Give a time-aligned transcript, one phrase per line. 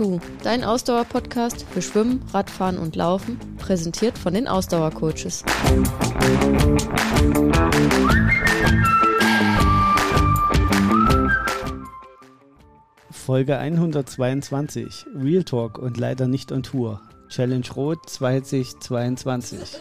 [0.00, 5.44] 342, dein Ausdauer-Podcast für Schwimmen, Radfahren und Laufen, präsentiert von den Ausdauercoaches.
[13.10, 17.02] Folge 122, Real Talk und leider nicht on Tour.
[17.28, 19.80] Challenge Rot 2022.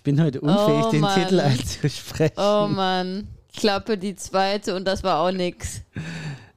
[0.00, 1.14] Ich bin heute unfähig, Oh den Mann.
[1.14, 2.32] Titel einzusprechen.
[2.38, 5.82] Oh Mann, Klappe die zweite und das war auch nix.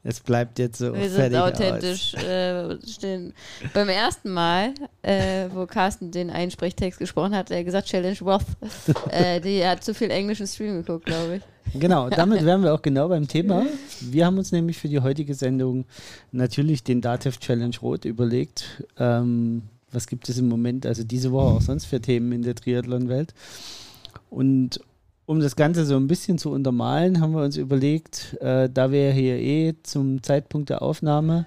[0.01, 0.95] Es bleibt jetzt so.
[0.95, 2.13] Wir sind authentisch.
[2.13, 3.33] Äh, stehen.
[3.73, 8.45] Beim ersten Mal, äh, wo Carsten den Einsprechtext gesprochen hat, hat er gesagt Challenge Roth.
[9.11, 11.77] äh, die hat zu viel englischen Stream geguckt, glaube ich.
[11.77, 13.65] Genau, damit wären wir auch genau beim Thema.
[13.99, 15.83] Wir haben uns nämlich für die heutige Sendung
[16.31, 18.85] natürlich den Datev Challenge Rot überlegt.
[18.97, 22.55] Ähm, was gibt es im Moment, also diese Woche auch sonst für Themen in der
[22.55, 23.33] Triathlon-Welt?
[24.29, 24.79] Und
[25.25, 29.11] um das Ganze so ein bisschen zu untermalen, haben wir uns überlegt, äh, da wir
[29.11, 31.45] hier eh zum Zeitpunkt der Aufnahme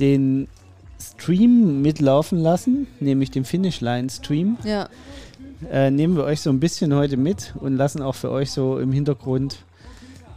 [0.00, 0.48] den
[0.98, 4.88] Stream mitlaufen lassen, nämlich den Finish Line Stream, Ja,
[5.70, 8.78] äh, nehmen wir euch so ein bisschen heute mit und lassen auch für euch so
[8.78, 9.58] im Hintergrund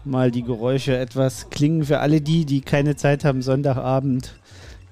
[0.05, 1.83] mal die Geräusche etwas klingen.
[1.83, 4.35] Für alle die, die keine Zeit haben, Sonntagabend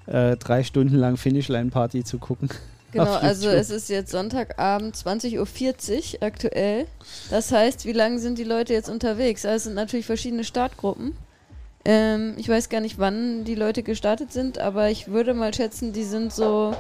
[0.08, 2.50] äh, drei Stunden lang Finishline Party zu gucken.
[2.92, 3.14] genau.
[3.16, 6.86] Also es ist jetzt Sonntagabend 20.40 Uhr aktuell.
[7.30, 9.46] Das heißt, wie lange sind die Leute jetzt unterwegs?
[9.46, 11.14] Also es sind natürlich verschiedene Startgruppen.
[11.86, 15.94] Ähm, ich weiß gar nicht, wann die Leute gestartet sind, aber ich würde mal schätzen,
[15.94, 16.74] die sind so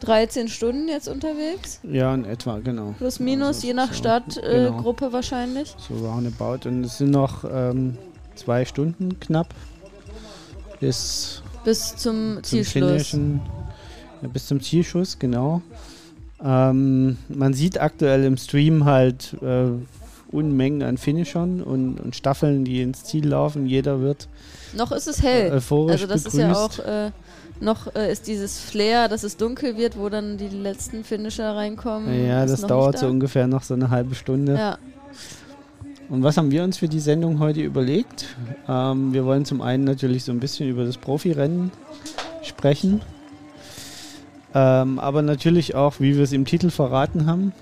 [0.00, 1.80] 13 Stunden jetzt unterwegs.
[1.82, 2.94] Ja, in etwa, genau.
[2.98, 5.12] Plus minus, Also je nach so, Startgruppe genau.
[5.12, 5.74] Wahrscheinlich.
[5.78, 6.68] So roundabout.
[6.68, 7.96] Und es sind noch ähm,
[8.34, 9.54] zwei Stunden knapp
[10.80, 13.12] bis Bis zum zum Zielschluss.
[14.22, 15.60] Ja, bis zum Zielschuss, genau.
[16.42, 19.66] Ähm, man sieht aktuell im Stream halt äh,
[20.30, 23.66] Unmengen an Finishern und, und Staffeln, die ins Ziel laufen.
[23.66, 24.28] Jeder wird
[24.76, 25.52] Noch ist es hell.
[25.52, 26.34] euphorisch Also das begrüßt.
[26.36, 27.10] ist ja auch äh,
[27.60, 32.26] noch äh, ist dieses Flair, dass es dunkel wird, wo dann die letzten Finisher reinkommen.
[32.26, 33.12] ja, das dauert nicht so da.
[33.12, 34.54] ungefähr noch so eine halbe Stunde.
[34.54, 34.78] Ja,
[36.08, 38.36] Und was haben wir uns für die Sendung heute überlegt?
[38.68, 41.72] Ähm, wir wollen zum einen natürlich so ein bisschen über das Profirennen
[42.42, 43.00] sprechen,
[44.54, 47.52] ähm, aber natürlich auch, wie wir es im Titel verraten haben,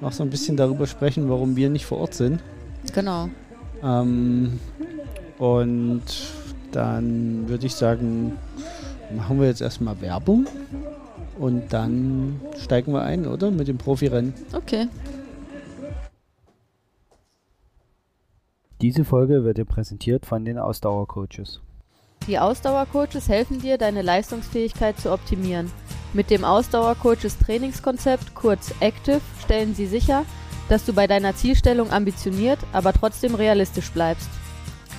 [0.00, 2.40] noch so ein bisschen darüber sprechen, warum wir nicht vor Ort sind.
[2.92, 3.30] genau.
[3.82, 4.60] Ähm,
[5.38, 6.02] und
[6.72, 8.32] dann würde ich sagen,
[9.16, 10.46] machen wir jetzt erstmal Werbung
[11.38, 13.50] und dann steigen wir ein, oder?
[13.50, 14.34] Mit dem Profirennen.
[14.52, 14.86] Okay.
[18.84, 21.62] Diese Folge wird dir präsentiert von den Ausdauercoaches.
[22.26, 25.72] Die Ausdauercoaches helfen dir, deine Leistungsfähigkeit zu optimieren.
[26.12, 30.24] Mit dem Ausdauercoaches Trainingskonzept, kurz Active, stellen sie sicher,
[30.68, 34.28] dass du bei deiner Zielstellung ambitioniert, aber trotzdem realistisch bleibst.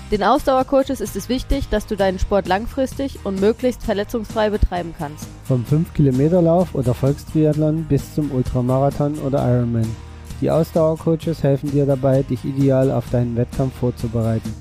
[0.09, 5.27] Den Ausdauercoaches ist es wichtig, dass du deinen Sport langfristig und möglichst verletzungsfrei betreiben kannst.
[5.43, 10.04] Vom 5-Kilometer-Lauf oder Volkstriathlon bis zum Ultramarathon oder Ironman.
[10.41, 14.53] Die Ausdauercoaches helfen dir dabei, dich ideal auf deinen Wettkampf vorzubereiten.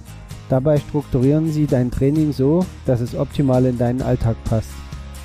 [0.49, 4.71] Dabei strukturieren sie dein Training so, dass es optimal in deinen Alltag passt.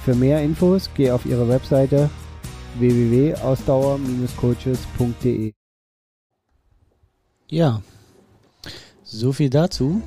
[0.04, 2.10] Für mehr Infos geh auf ihre Webseite
[2.80, 5.54] www.ausdauer-coaches.de.
[7.48, 7.81] Ja,
[9.04, 10.02] so viel dazu.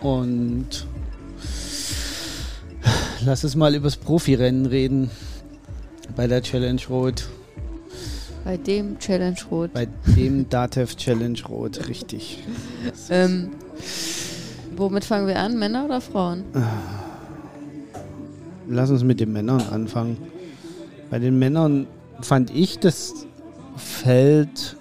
[0.00, 0.86] Und
[3.24, 5.10] lass uns mal übers Profirennen reden.
[6.14, 7.28] Bei der Challenge Rot,
[8.44, 9.72] Bei dem Challenge Rot.
[9.72, 12.42] bei dem Datev Challenge Rot, richtig.
[13.08, 13.50] Ähm,
[14.76, 15.58] womit fangen wir an?
[15.58, 16.44] Männer oder Frauen?
[18.68, 20.18] Lass uns mit den Männern anfangen.
[21.10, 21.86] Bei den Männern
[22.20, 23.26] fand ich das
[23.76, 24.76] Feld.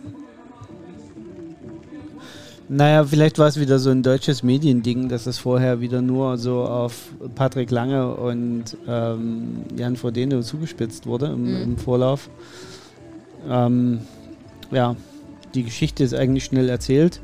[2.70, 6.62] Naja, vielleicht war es wieder so ein deutsches Mediending, dass es vorher wieder nur so
[6.64, 11.62] auf Patrick Lange und ähm, Jan Frodeno zugespitzt wurde im, Mhm.
[11.62, 12.30] im Vorlauf.
[13.50, 14.00] Ähm,
[14.72, 14.96] ja,
[15.54, 17.22] die Geschichte ist eigentlich schnell erzählt.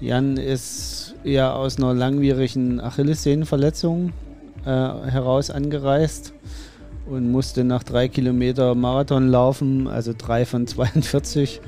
[0.00, 4.12] Jan ist ja aus einer langwierigen Achillessehnenverletzung
[4.64, 6.32] äh, heraus angereist
[7.08, 11.60] und musste nach drei Kilometer Marathon laufen, also drei von 42,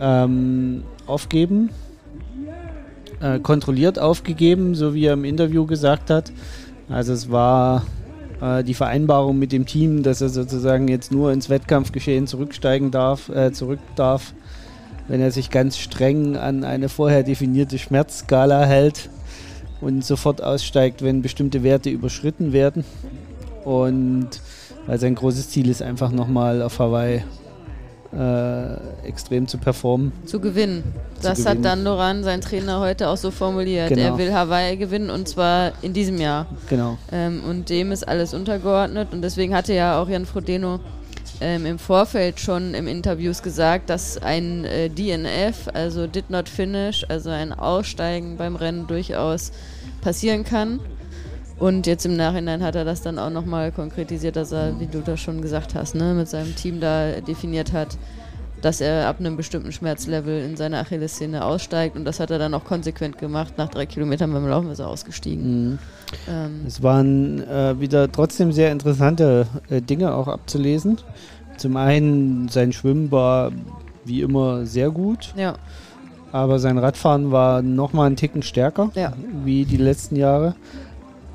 [0.00, 1.70] ähm, aufgeben.
[3.20, 6.30] Äh, kontrolliert aufgegeben, so wie er im Interview gesagt hat.
[6.88, 7.84] Also es war
[8.40, 13.28] äh, die Vereinbarung mit dem Team, dass er sozusagen jetzt nur ins Wettkampfgeschehen zurücksteigen darf,
[13.28, 14.34] äh, zurück darf,
[15.08, 19.10] wenn er sich ganz streng an eine vorher definierte Schmerzskala hält
[19.80, 22.84] und sofort aussteigt, wenn bestimmte Werte überschritten werden.
[23.64, 24.28] Und
[24.86, 27.22] weil sein großes Ziel ist, einfach nochmal auf Hawaii
[28.16, 30.12] äh, extrem zu performen.
[30.24, 30.82] Zu gewinnen.
[31.16, 31.58] Zu das gewinnen.
[31.58, 33.88] hat Dandoran, sein Trainer, heute auch so formuliert.
[33.90, 34.02] Genau.
[34.02, 36.46] Er will Hawaii gewinnen und zwar in diesem Jahr.
[36.68, 36.96] Genau.
[37.12, 39.08] Ähm, und dem ist alles untergeordnet.
[39.12, 40.80] Und deswegen hatte ja auch Jan Frodeno
[41.40, 47.04] ähm, im Vorfeld schon im Interviews gesagt, dass ein äh, DNF, also Did Not Finish,
[47.08, 49.52] also ein Aussteigen beim Rennen durchaus
[50.00, 50.80] passieren kann.
[51.58, 55.00] Und jetzt im Nachhinein hat er das dann auch nochmal konkretisiert, dass er, wie du
[55.00, 57.98] das schon gesagt hast, ne, mit seinem Team da definiert hat,
[58.62, 61.96] dass er ab einem bestimmten Schmerzlevel in seiner Achillessehne aussteigt.
[61.96, 63.54] Und das hat er dann auch konsequent gemacht.
[63.56, 65.70] Nach drei Kilometern beim Laufen ist er ausgestiegen.
[65.70, 65.78] Mhm.
[66.28, 70.98] Ähm, Es waren äh, wieder trotzdem sehr interessante äh, Dinge auch abzulesen.
[71.56, 73.50] Zum einen, sein Schwimmen war
[74.04, 75.54] wie immer sehr gut, ja,
[76.30, 79.12] aber sein Radfahren war nochmal einen Ticken stärker, ja.
[79.44, 80.54] wie die letzten Jahre.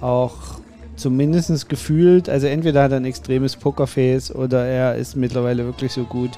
[0.03, 0.59] Auch
[0.97, 6.03] zumindest gefühlt, also entweder hat er ein extremes Pokerface oder er ist mittlerweile wirklich so
[6.03, 6.31] gut,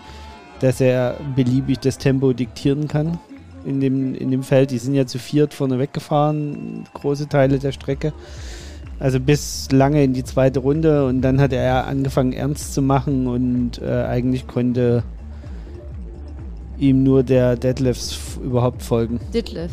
[0.60, 3.18] dass er beliebig das Tempo diktieren kann
[3.66, 4.70] in dem, in dem Feld.
[4.70, 8.14] Die sind ja zu viert vorne weggefahren, große Teile der Strecke.
[9.00, 13.26] Also bis lange in die zweite Runde und dann hat er angefangen ernst zu machen
[13.26, 15.04] und äh, eigentlich konnte
[16.78, 19.20] ihm nur der Deadlifts überhaupt folgen.
[19.34, 19.72] Detlef.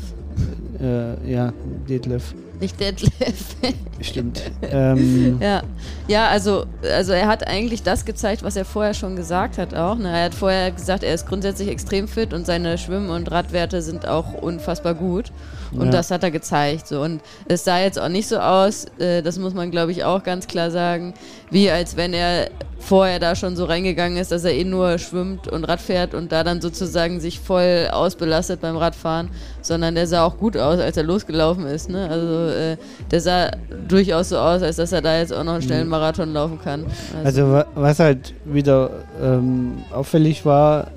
[0.80, 1.52] Äh, ja,
[1.88, 3.56] Detlef, Nicht Detlef.
[4.00, 4.42] stimmt.
[4.62, 5.62] ähm, ja.
[6.08, 9.96] ja, also, also er hat eigentlich das gezeigt, was er vorher schon gesagt hat auch.
[9.96, 10.08] Ne?
[10.10, 14.06] Er hat vorher gesagt, er ist grundsätzlich extrem fit und seine Schwimm- und Radwerte sind
[14.08, 15.30] auch unfassbar gut.
[15.72, 15.90] Und Ja.
[15.92, 16.86] das hat er gezeigt.
[16.88, 17.00] So.
[17.00, 20.22] Und es sah jetzt auch nicht so aus, äh, das muss man glaube ich auch
[20.22, 21.14] ganz klar sagen,
[21.50, 22.48] wie als wenn er
[22.78, 26.32] vorher da schon so reingegangen ist, dass er eh nur schwimmt und Rad fährt und
[26.32, 29.28] da dann sozusagen sich voll ausbelastet beim Radfahren,
[29.60, 31.88] sondern der sah auch gut aus, als er losgelaufen ist.
[31.88, 32.08] Ne?
[32.10, 32.76] Also äh,
[33.12, 33.50] der sah
[33.86, 36.84] durchaus so aus, als dass er da jetzt auch noch einen schnellen Marathon laufen kann.
[37.22, 38.90] Also wa- was halt wieder
[39.22, 40.88] ähm, auffällig war,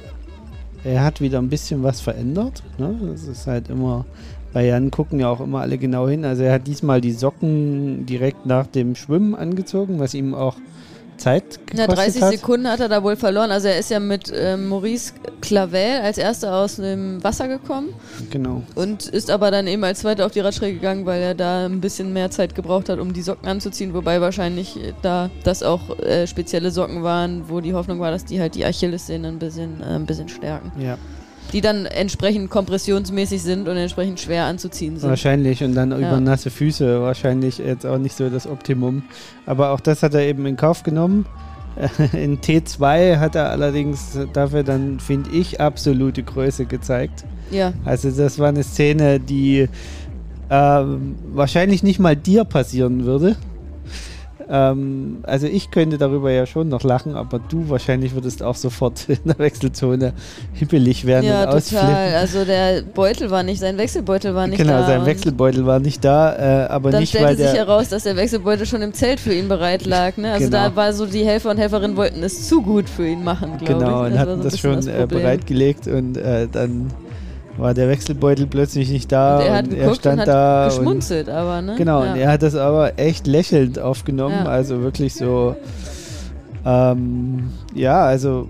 [0.83, 2.63] er hat wieder ein bisschen was verändert.
[2.80, 2.95] Ne?
[3.12, 4.06] Das ist halt immer,
[4.56, 6.24] bei Jan gucken ja auch immer alle genau hin.
[6.24, 10.56] Also er hat diesmal die Socken direkt nach dem Schwimmen angezogen, was ihm auch
[11.18, 12.31] Zeit Na, gekostet 30 hat.
[12.31, 13.52] Sekunden hat er da wohl verloren.
[13.52, 15.12] Also er ist ja mit ähm, Maurice
[15.42, 17.90] Clavel als erster aus dem Wasser gekommen
[18.31, 18.63] Genau.
[18.75, 21.81] und ist aber dann eben als zweiter auf die Radstrecke gegangen, weil er da ein
[21.81, 23.94] bisschen mehr Zeit gebraucht hat, um die Socken anzuziehen.
[23.94, 28.24] Wobei wahrscheinlich äh, da das auch äh, spezielle Socken waren, wo die Hoffnung war, dass
[28.24, 30.72] die halt die Achillessehne ein bisschen, äh, ein bisschen stärken.
[30.81, 30.98] Ja,
[31.53, 35.09] Die dann entsprechend kompressionsmäßig sind und entsprechend schwer anzuziehen sind.
[35.09, 35.63] wahrscheinlich.
[35.63, 35.97] Und dann Ja.
[35.97, 39.03] über nasse Füße wahrscheinlich jetzt auch nicht so das Optimum.
[39.45, 41.25] Aber auch das hat er eben in Kauf genommen.
[42.13, 47.25] In T2 hat er allerdings dafür dann, finde ich, absolute Größe gezeigt.
[47.51, 49.68] Ja, Also das war eine Szene, die
[50.50, 53.36] ähm, wahrscheinlich nicht mal dir passieren würde.
[54.50, 59.06] Ähm, also ich könnte darüber ja schon noch lachen, aber du wahrscheinlich würdest auch sofort
[59.09, 60.13] in der Wechselzone
[60.53, 61.88] hippelig werden ja und ausflippen.
[61.88, 62.15] total.
[62.15, 64.86] Also der Beutel war nicht, sein Wechselbeutel war nicht genau, da.
[64.88, 68.03] sein und- Wechselbeutel war nicht da, äh, aber Dann nicht stellte weil sich heraus, dass
[68.03, 70.18] der Wechselbeutel schon im Zelt für ihn bereit lag.
[70.18, 70.31] Ne?
[70.31, 70.57] Also Genau.
[70.69, 73.74] da war so, die Helfer und Helferinnen wollten es zu gut für ihn machen, glaube
[73.74, 74.12] genau ich.
[74.12, 76.92] und war hatten so das schon äh, bereitgelegt und äh, dann
[77.57, 80.69] war der Wechselbeutel plötzlich nicht da Und und er hat er stand und da und
[80.69, 81.76] geschmunzelt, aber ne?
[81.78, 82.12] Genau, ja.
[82.12, 84.35] und er hat das aber echt lächelnd aufgenommen.
[84.44, 84.45] Ja.
[84.45, 85.56] Also wirklich so,
[86.66, 88.47] ähm, ja, also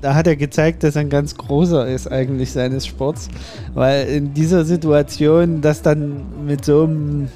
[0.00, 3.28] da hat er gezeigt, dass er ein ganz großer ist eigentlich seines Sports.
[3.74, 7.28] Weil in dieser Situation das dann mit so einem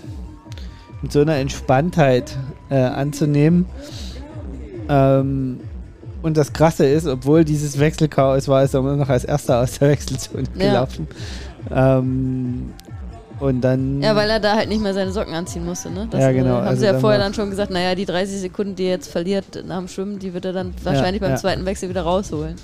[1.03, 2.37] mit so einer Entspanntheit
[2.71, 3.67] äh, anzunehmen.
[4.89, 5.59] Ähm,
[6.23, 9.79] und das Krasse ist, obwohl dieses Wechselchaos war, ist er immer noch als erster aus
[9.79, 10.67] der Wechselzone Ja.
[10.67, 11.09] gelaufen.
[11.71, 12.73] Ähm,
[13.41, 14.01] und dann.
[14.01, 16.07] Ja, weil er da halt nicht mehr seine Socken anziehen musste, ne?
[16.09, 18.41] Das Ja, genau, äh, haben also sie ja vorher dann schon gesagt, naja, die 30
[18.41, 21.37] Sekunden, die er jetzt verliert nach dem Schwimmen, die wird er dann wahrscheinlich beim ja.
[21.37, 22.55] zweiten Wechsel wieder rausholen.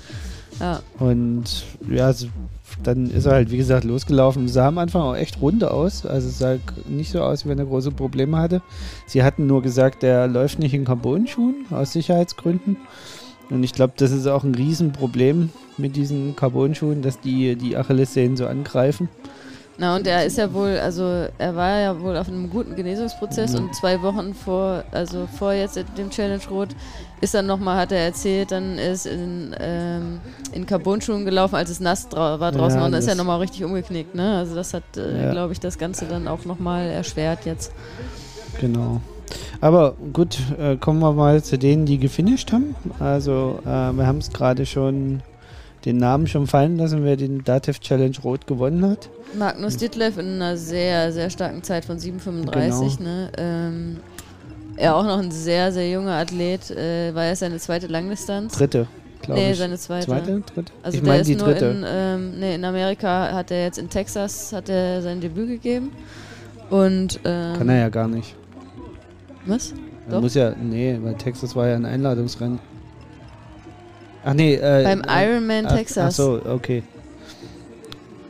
[0.59, 2.27] Ja, Und ja, so,
[2.83, 4.47] dann ist er halt, wie gesagt, losgelaufen.
[4.47, 6.05] Sah am Anfang auch echt rund aus.
[6.05, 6.55] Also es sah
[6.87, 8.61] nicht so aus, wie wenn er große Probleme hatte.
[9.05, 12.77] Sie hatten nur gesagt, er läuft nicht in Carbon-Schuhen aus Sicherheitsgründen.
[13.49, 18.37] Und ich glaube, das ist auch ein Riesenproblem mit diesen Carbon-Schuhen, dass die die Achillessehnen
[18.37, 19.09] so angreifen.
[19.81, 23.53] Na und er ist ja wohl, also er war ja wohl auf einem guten Genesungsprozess
[23.53, 23.59] Ja.
[23.59, 26.67] und zwei Wochen vor, also vor jetzt dem Challenge Rot,
[27.21, 30.19] ist dann nochmal, hat er erzählt, dann ist in, ähm,
[30.51, 33.39] in Carbon-Schuhen gelaufen, als es nass drau war draußen Ja, und dann ist er nochmal
[33.39, 34.37] richtig umgeknickt, ne?
[34.39, 35.31] Also das hat, äh, Ja.
[35.31, 37.71] glaube ich, das Ganze dann auch nochmal erschwert jetzt.
[38.59, 38.99] Genau.
[39.61, 42.75] Aber gut, äh, kommen wir mal zu denen, die gefinisht haben.
[42.99, 45.21] Also äh, wir haben es gerade schon
[45.85, 49.09] den Namen schon fallen lassen, wer den Datev Challenge Rot gewonnen hat.
[49.37, 53.09] Magnus Ditlev in einer sehr, sehr starken Zeit von 7,35, Genau.
[53.09, 53.31] ne?
[53.37, 53.97] Ähm,
[54.75, 58.57] er auch noch ein sehr, sehr junger Athlet, äh, war erst seine zweite Langdistanz.
[58.57, 58.87] Dritte.
[59.21, 59.57] glaube Nee, ich.
[59.57, 60.07] seine zweite.
[60.07, 60.71] Zweite, dritte?
[60.83, 61.65] Also ich der meine ist die nur dritte.
[61.65, 65.91] in, ähm, nee, in Amerika hat er jetzt in Texas hat er sein Debüt gegeben.
[66.69, 68.35] Und ähm, Kann er ja gar nicht.
[69.49, 69.73] Was?
[70.09, 70.21] Doch.
[70.21, 72.59] muss ja, nee, weil Texas war ja ein Einladungsrennen.
[74.25, 76.05] Ach nee, äh, Beim äh, Ironman ach, Texas.
[76.05, 76.83] Ach so, okay.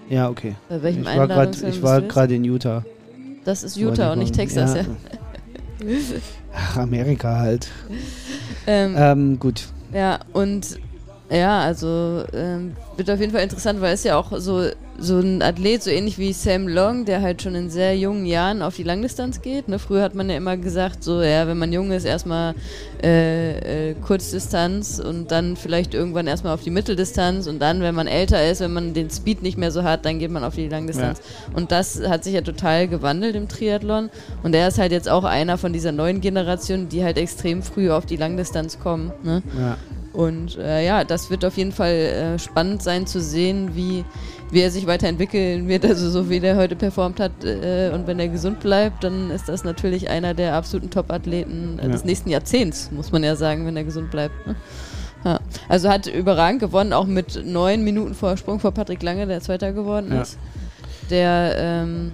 [0.09, 0.55] Ja, okay.
[0.67, 2.83] Bei welchem Ich war gerade Einladungsrennen ich war gerade in Utah.
[3.45, 4.83] Das ist Utah und nicht Texas, ja.
[6.53, 7.69] Ach, Amerika halt.
[8.67, 9.67] Ähm, Ähm, gut.
[9.93, 10.79] Ja, und
[11.31, 14.63] ja, also ähm, wird auf jeden Fall interessant, weil es ja auch so,
[14.97, 18.63] so ein Athlet, so ähnlich wie Sam Long, der halt schon in sehr jungen Jahren
[18.63, 19.67] auf die Langdistanz geht.
[19.67, 19.77] Ne?
[19.77, 22.55] Früher hat man ja immer gesagt, so, ja, wenn man jung ist, erstmal
[23.03, 28.07] äh, äh, Kurzdistanz und dann vielleicht irgendwann erstmal auf die Mitteldistanz und dann, wenn man
[28.07, 30.67] älter ist, wenn man den Speed nicht mehr so hat, dann geht man auf die
[30.67, 31.21] Langdistanz.
[31.53, 34.09] Und das hat sich ja total gewandelt im Triathlon.
[34.41, 37.91] Und er ist halt jetzt auch einer von dieser neuen Generation, die halt extrem früh
[37.91, 39.13] auf die Langdistanz kommen.
[39.23, 39.43] Ne?
[39.57, 39.77] Ja.
[40.11, 44.03] Und äh, ja, das wird auf jeden Fall äh, spannend sein zu sehen, wie,
[44.51, 45.85] wie er sich weiterentwickeln wird.
[45.85, 49.47] Also so wie der heute performt hat äh, und wenn er gesund bleibt, dann ist
[49.49, 51.89] das natürlich einer der absoluten Top-Athleten äh, Ja.
[51.89, 54.47] des nächsten Jahrzehnts, muss man ja sagen, wenn er gesund bleibt.
[54.47, 54.55] Ne?
[55.25, 55.39] Ja.
[55.67, 60.11] Also hat überragend gewonnen, auch mit neun Minuten Vorsprung vor Patrick Lange, der Zweiter geworden
[60.11, 60.21] Ja.
[60.23, 60.39] ist.
[61.11, 62.11] Der ähm,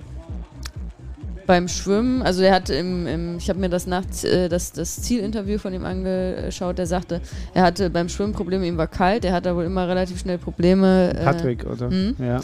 [1.47, 5.01] beim Schwimmen, also er hat im, im ich habe mir das nachts äh, das, das
[5.01, 7.21] Zielinterview von ihm angeschaut, der sagte,
[7.53, 11.13] er hatte beim Schwimmen Probleme, ihm war kalt, er hatte wohl immer relativ schnell Probleme.
[11.15, 11.89] Äh, Patrick, oder?
[11.89, 12.15] hm?
[12.19, 12.41] Ja.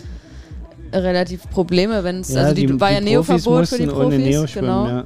[0.93, 4.87] relativ Probleme, wenn es, ja, also die, war ja die Neoverbot für die Profis, genau.
[4.87, 5.03] ja.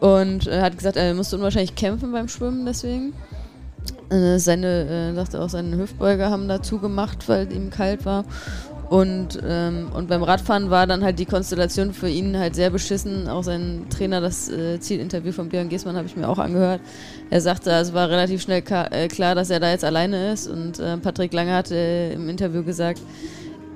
[0.00, 3.12] Und er hat gesagt, er musste unwahrscheinlich kämpfen beim Schwimmen deswegen.
[4.10, 8.24] Äh, seine, äh, sagte auch, seine Hüftbeuger haben dazu gemacht, weil ihm kalt war.
[8.88, 13.28] Und, ähm, und beim Radfahren war dann halt die Konstellation für ihn halt sehr beschissen.
[13.28, 16.80] Auch sein Trainer, das äh, Zielinterview von Björn Giesmann habe ich mir auch angehört.
[17.28, 20.48] Er sagte, es war relativ schnell äh, klar, dass er da jetzt alleine ist.
[20.48, 23.02] Und äh, Patrick Lange hat äh, im Interview gesagt,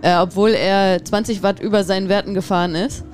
[0.00, 3.04] äh, obwohl er 20 Watt über seinen Werten gefahren ist,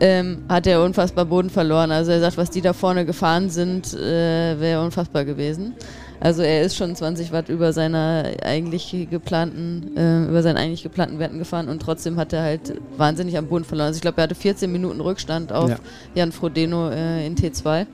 [0.00, 1.92] ähm, hat er unfassbar Boden verloren.
[1.92, 5.74] Also er sagt, was die da vorne gefahren sind, äh, wäre unfassbar gewesen.
[6.20, 11.18] Also er ist schon 20 Watt über seiner eigentlich geplanten, äh, über seinen eigentlich geplanten
[11.20, 13.86] Werten gefahren und trotzdem hat er halt wahnsinnig am Boden verloren.
[13.88, 15.76] Also ich glaube, er hatte 14 Minuten Rückstand auf Ja.
[16.14, 17.86] Jan Frodeno äh, in T2.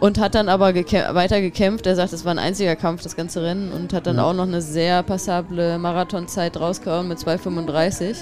[0.00, 1.86] Und hat dann aber gekä weiter gekämpft.
[1.86, 3.72] Er sagt, es war ein einziger Kampf, das ganze Rennen.
[3.72, 4.24] Und hat dann Ja.
[4.24, 8.16] auch noch eine sehr passable Marathonzeit rausgehauen mit 2,35.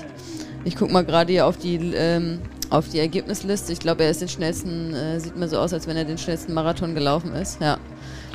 [0.64, 2.38] Ich gucke mal gerade hier auf die, ähm,
[2.71, 3.73] auf die Ergebnisliste.
[3.73, 6.19] Ich glaube, er ist den schnellsten, äh, sieht mir so aus, als wenn er den
[6.19, 7.61] schnellsten Marathon gelaufen ist.
[7.61, 7.79] Ja.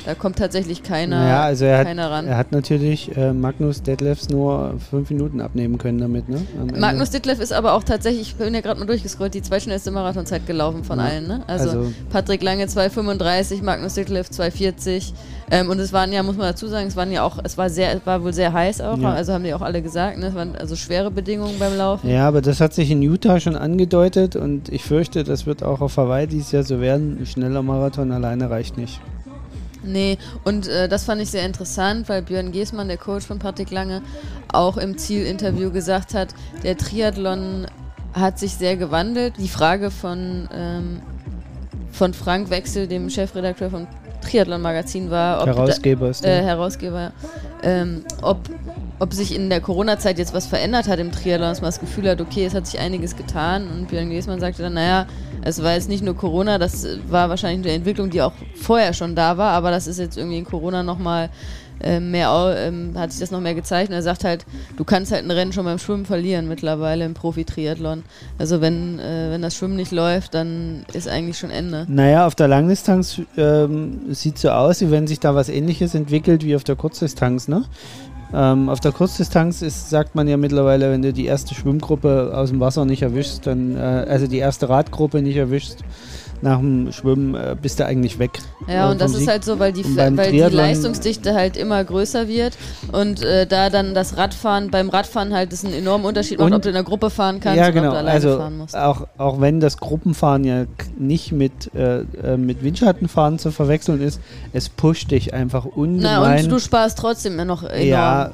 [0.06, 2.26] Da kommt tatsächlich keiner, Naja, also er hat, keiner ran.
[2.26, 6.40] er hat natürlich äh, Magnus Detlefs nur fünf Minuten abnehmen können damit, ne?
[6.78, 10.46] Magnus Ditlev ist aber auch tatsächlich, ich bin ja gerade mal durchgescrollt, die zweitschnellste Marathonzeit
[10.46, 11.04] gelaufen von Ja.
[11.04, 11.26] allen.
[11.28, 11.42] Ne?
[11.46, 15.12] Also, Also- Patrick Lange 2,35, Magnus Ditlev 2,40.
[15.50, 17.68] Ähm, und es waren ja, muss man dazu sagen, es waren ja auch, es war
[17.70, 19.12] sehr, es war wohl sehr heiß auch, Ja.
[19.12, 20.26] also haben die auch alle gesagt, ne?
[20.26, 22.08] es waren also schwere Bedingungen beim Laufen.
[22.08, 25.80] Ja, aber das hat sich in Utah schon angedeutet und ich fürchte, das wird auch
[25.80, 27.18] auf Hawaii dieses Jahr so werden.
[27.20, 29.00] Ein schneller Marathon alleine reicht nicht.
[29.88, 33.70] Nee, und äh, das fand ich sehr interessant, weil Björn Giesmann, der Coach von Patrick
[33.70, 34.02] Lange,
[34.52, 37.66] auch im Zielinterview gesagt hat, der Triathlon
[38.12, 39.34] hat sich sehr gewandelt.
[39.38, 41.00] Die Frage von, ähm,
[41.90, 43.86] von Frank Wechsel, dem Chefredakteur vom
[44.28, 46.44] Triathlon-Magazin, war, ob Herausgeber ist äh, der.
[46.44, 47.12] Herausgeber,
[47.62, 48.38] ähm, ob,
[48.98, 52.08] ob sich in der Corona-Zeit jetzt was verändert hat im Triathlon, dass man das Gefühl
[52.08, 53.68] hat, okay, es hat sich einiges getan.
[53.68, 55.06] Und Björn Giesmann sagte dann, naja,
[55.42, 59.14] es war jetzt nicht nur Corona, das war wahrscheinlich eine Entwicklung, die auch vorher schon
[59.14, 61.28] da war, aber das ist jetzt irgendwie in Corona nochmal äh,
[62.00, 63.90] mehr, au- ähm, hat sich das noch mehr gezeigt.
[63.90, 64.44] Und er sagt halt,
[64.76, 68.02] du kannst halt ein Rennen schon beim Schwimmen verlieren mittlerweile im Profi-Triathlon.
[68.38, 71.86] Also wenn, äh, wenn das Schwimmen nicht läuft, dann ist eigentlich schon Ende.
[71.88, 76.44] Naja, auf der Langdistanz ähm, sieht so aus, wie wenn sich da was ähnliches entwickelt
[76.44, 77.64] wie auf der Kurzdistanz, ne?
[78.34, 82.50] Ähm, auf der Kurzdistanz ist, sagt man ja mittlerweile, wenn du die erste Schwimmgruppe aus
[82.50, 85.78] dem Wasser nicht erwischst, dann, äh, also die erste Radgruppe nicht erwischst,
[86.42, 88.38] nach dem Schwimmen äh, bist du eigentlich weg.
[88.66, 89.30] Ja, äh, und das vom ist Sieg.
[89.30, 92.56] halt so, weil die, weil die Leistungsdichte halt immer größer wird
[92.92, 96.62] und äh, da dann das Radfahren, beim Radfahren halt das einen enormen Unterschied macht, ob
[96.62, 97.90] du in der Gruppe fahren kannst ja, oder ob genau.
[97.92, 98.76] du alleine Also fahren musst.
[98.76, 100.64] auch, auch wenn das Gruppenfahren ja
[100.98, 104.20] nicht mit, äh, äh, mit Windschattenfahren zu verwechseln ist,
[104.52, 106.44] es pusht dich einfach Na, ungemein.
[106.44, 107.86] und du sparst trotzdem noch enorm.
[107.86, 108.30] ja,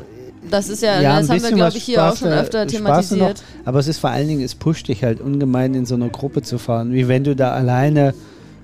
[0.51, 2.67] das ist ja, Ja, ein das haben wir, glaube ich, hier auch sparst schon öfter
[2.67, 3.43] thematisiert.
[3.65, 6.43] Aber es ist vor allen Dingen, es pusht dich halt ungemein in so einer Gruppe
[6.43, 8.15] zu fahren, wie wenn du da alleine,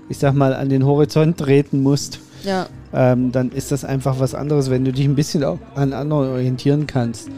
[0.09, 2.21] ich sag mal, an den Horizont treten musst.
[2.45, 5.93] Ja, Ähm, dann ist das einfach was anderes, wenn du dich ein bisschen auch an
[5.93, 7.29] anderen orientieren kannst.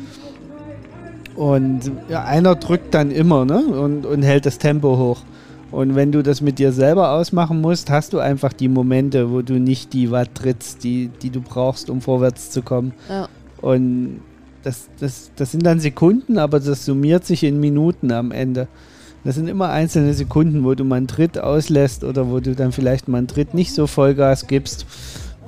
[1.34, 3.58] Und ja, einer drückt dann immer ne?
[3.60, 5.22] und, und hält das Tempo hoch.
[5.70, 9.40] Und wenn du das mit dir selber ausmachen musst, hast du einfach die Momente, wo
[9.40, 12.92] du nicht die Watt trittst, die, die du brauchst, um vorwärts zu kommen.
[13.08, 13.28] Ja.
[13.62, 14.20] Und
[14.62, 18.68] das, das, das sind dann Sekunden, aber das summiert sich in Minuten am Ende.
[19.24, 22.72] Das sind immer einzelne Sekunden, wo du mal einen Tritt auslässt oder wo du dann
[22.72, 24.84] vielleicht mal einen Tritt nicht so Vollgas gibst,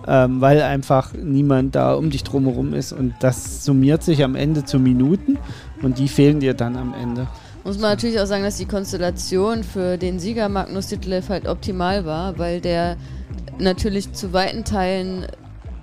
[0.07, 2.93] ähm, weil einfach niemand da um dich drumherum ist.
[2.93, 5.39] Und das summiert sich am Ende zu Minuten
[5.83, 7.27] und die fehlen dir dann am Ende.
[7.65, 12.05] Muss man natürlich auch sagen, dass die Konstellation für den Sieger Magnus Ditlev halt optimal
[12.05, 12.97] war, weil der
[13.59, 15.27] natürlich zu weiten Teilen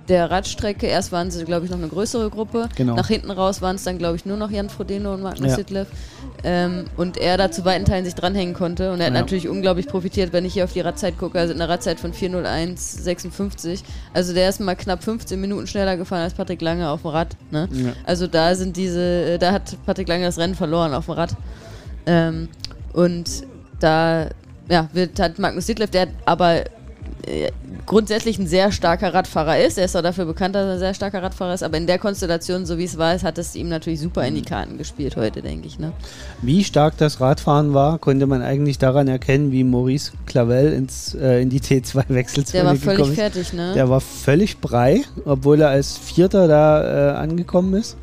[0.08, 2.68] der Radstrecke, erst waren sie, glaube ich, noch eine größere Gruppe.
[2.76, 2.96] Genau.
[2.96, 5.56] Nach hinten raus waren es dann, glaube ich, nur noch Jan Frodeno und Magnus Ja.
[5.56, 5.88] Ditlev.
[6.44, 8.92] Ähm, und er da zu weiten Teilen sich dranhängen konnte.
[8.92, 9.20] Und er hat Ja.
[9.20, 11.38] natürlich unglaublich profitiert, wenn ich hier auf die Radzeit gucke.
[11.38, 13.82] Also eine Radzeit von 4.01.56.
[14.12, 17.36] Also der ist mal knapp 15 Minuten schneller gefahren als Patrick Lange auf dem Rad.
[17.50, 17.68] Ne?
[17.72, 17.92] Ja.
[18.04, 21.36] Also da sind diese, äh, da hat Patrick Lange das Rennen verloren auf dem Rad.
[22.06, 22.48] Ähm,
[22.92, 23.30] und
[23.80, 24.28] da
[24.68, 26.64] ja, wird, hat Magnus Ditlev, der aber äh,
[27.86, 29.78] grundsätzlich ein sehr starker Radfahrer ist.
[29.78, 31.62] Er ist auch dafür bekannt, dass er ein sehr starker Radfahrer ist.
[31.62, 34.42] Aber in der Konstellation, so wie es war, hat es ihm natürlich super in die
[34.42, 35.78] Karten gespielt heute, denke ich.
[35.78, 35.92] Ne?
[36.40, 41.42] Wie stark das Radfahren war, konnte man eigentlich daran erkennen, wie Maurice Clavel ins, äh,
[41.42, 43.14] in die T2-Wechselzone Der war gekommen völlig ist.
[43.14, 43.72] fertig, ne?
[43.74, 47.96] Der war völlig brei, obwohl er als Vierter da äh, angekommen ist.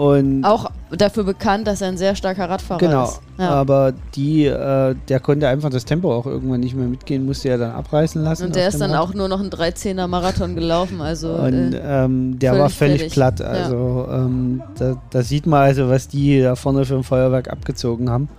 [0.00, 3.20] Und auch dafür bekannt, dass er ein sehr starker Radfahrer genau, ist.
[3.38, 3.50] Ja.
[3.50, 7.58] aber die, äh, der konnte einfach das Tempo auch irgendwann nicht mehr mitgehen, musste ja
[7.58, 8.46] dann abreißen lassen.
[8.46, 9.00] Und der ist dann Rad.
[9.00, 11.02] auch nur noch ein 13er Marathon gelaufen.
[11.02, 13.12] Also Und äh, ähm, der völlig war völlig fertig.
[13.12, 13.40] platt.
[13.40, 13.46] Ja.
[13.48, 18.08] Also ähm, da, da sieht man also, was die da vorne für ein Feuerwerk abgezogen
[18.08, 18.30] haben.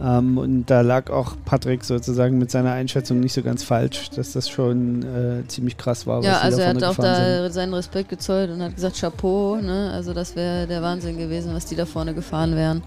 [0.00, 4.32] Ähm, und da lag auch Patrick sozusagen mit seiner Einschätzung nicht so ganz falsch, dass
[4.32, 6.22] das schon äh, ziemlich krass war.
[6.22, 7.44] ja, also da er hat auch gefahren sind.
[7.44, 9.56] da seinen Respekt gezollt und hat gesagt Chapeau.
[9.56, 9.90] Ne?
[9.92, 12.82] Also das wäre der Wahnsinn gewesen, was die da vorne gefahren wären.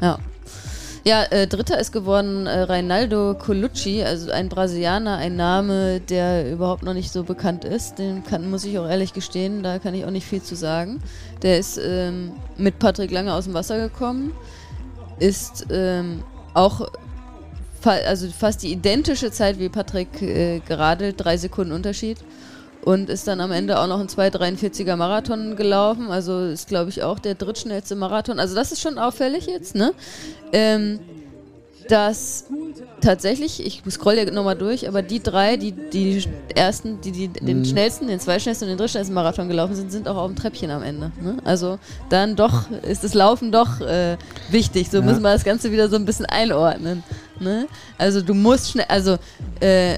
[0.00, 0.18] Ja.
[1.06, 6.82] Ja, äh, Dritter ist geworden äh, Reinaldo Colucci, also ein Brasilianer, ein Name, der überhaupt
[6.82, 7.98] noch nicht so bekannt ist.
[7.98, 11.02] Den kann, muss ich auch ehrlich gestehen, da kann ich auch nicht viel zu sagen.
[11.42, 14.32] Der ist ähm, mit Patrick Lange aus dem Wasser gekommen,
[15.18, 16.22] ist ähm,
[16.54, 16.88] auch
[17.80, 22.18] fa also fast die identische Zeit wie Patrick äh, geradelt, drei Sekunden Unterschied.
[22.82, 26.10] Und ist dann am Ende auch noch ein 2,43er Marathon gelaufen.
[26.10, 28.38] Also ist, glaube ich, auch der drittschnellste Marathon.
[28.38, 29.94] Also das ist schon auffällig jetzt, ne?
[30.52, 31.00] Ähm,
[31.88, 32.44] dass
[33.00, 37.58] tatsächlich, ich scroll ja nochmal durch, aber die drei, die die ersten, die, die den
[37.60, 37.64] Mhm.
[37.64, 40.82] schnellsten, den zweitschnellsten und den drittschnellsten Marathon gelaufen sind, sind auch auf dem Treppchen am
[40.82, 41.12] Ende.
[41.20, 41.36] Ne?
[41.44, 44.16] Also dann doch ist das Laufen doch äh,
[44.50, 44.90] wichtig.
[44.90, 45.04] So Ja.
[45.04, 47.02] müssen wir das Ganze wieder so ein bisschen einordnen.
[47.40, 47.66] Ne?
[47.98, 49.16] Also du musst schnell, also
[49.60, 49.96] äh,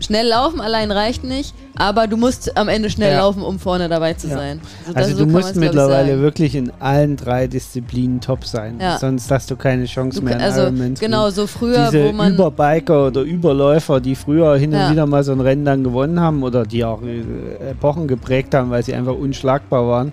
[0.00, 3.18] schnell laufen allein reicht nicht, aber du musst am Ende schnell Ja.
[3.18, 4.36] laufen, um vorne dabei zu Ja.
[4.38, 4.60] sein.
[4.86, 8.78] So, das- Also so du musst mittlerweile wirklich in allen drei Disziplinen top sein.
[8.80, 8.96] Ja.
[8.98, 10.98] Sonst hast du keine Chance Du, mehr kann- also Ironmans.
[10.98, 15.22] genau, so früher, Diese wo man Überbiker oder Überläufer, die früher hin und wieder mal
[15.24, 18.94] so ein Rennen dann gewonnen haben oder die auch äh, Epochen geprägt haben, weil sie
[18.94, 20.12] einfach unschlagbar waren,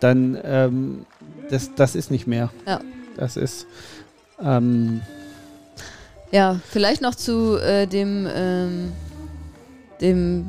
[0.00, 1.06] dann ähm,
[1.50, 2.48] das, das ist nicht mehr.
[2.66, 2.80] Ja.
[3.16, 3.66] Das ist
[4.42, 5.00] ähm,
[6.30, 8.92] Ja, vielleicht noch zu äh, dem, ähm,
[10.00, 10.46] dem,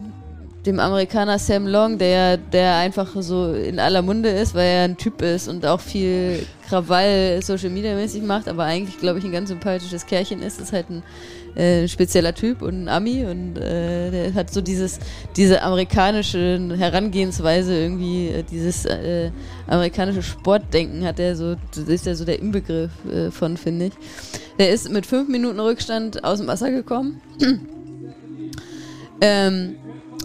[0.65, 4.97] dem Amerikaner Sam Long, der, der einfach so in aller Munde ist, weil er ein
[4.97, 9.31] Typ ist und auch viel Krawall Social Media mäßig macht, aber eigentlich, glaube ich, ein
[9.31, 10.59] ganz sympathisches Kerlchen ist.
[10.59, 11.01] Ist halt ein
[11.55, 14.99] äh, spezieller Typ und ein Ami und äh, der hat so dieses,
[15.35, 19.31] diese amerikanische Herangehensweise irgendwie, äh, dieses äh,
[19.67, 21.55] amerikanische Sportdenken hat er so,
[21.87, 23.93] ist ja so der Inbegriff äh, von, finde ich.
[24.57, 27.21] Der ist mit fünf Minuten Rückstand aus dem Wasser gekommen.
[29.21, 29.75] ähm,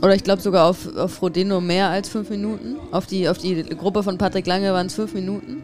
[0.02, 2.76] oder ich glaube sogar auf, auf Frodeno mehr als fünf Minuten.
[2.90, 5.62] Auf die, auf die Gruppe von Patrick Lange waren es fünf Minuten.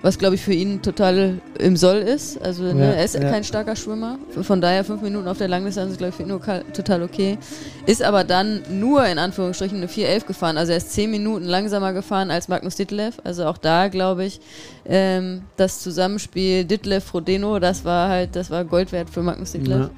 [0.00, 2.40] Was, glaube ich, für ihn total im Soll ist.
[2.40, 3.20] Also, ne, Ja, er ist ja.
[3.20, 4.18] kein starker Schwimmer.
[4.42, 7.36] Von daher fünf Minuten auf der Langdistanz ist, glaube ich, für ihn total okay.
[7.84, 10.56] Ist aber dann nur in Anführungsstrichen eine 4.11 gefahren.
[10.56, 13.18] Also, er ist zehn Minuten langsamer gefahren als Magnus Ditlev.
[13.24, 14.40] Also, auch da, glaube ich,
[14.86, 19.78] ähm, das Zusammenspiel Ditlev-Frodeno, das war halt, das war Gold wert für Magnus Ditlev.
[19.78, 19.90] Ja.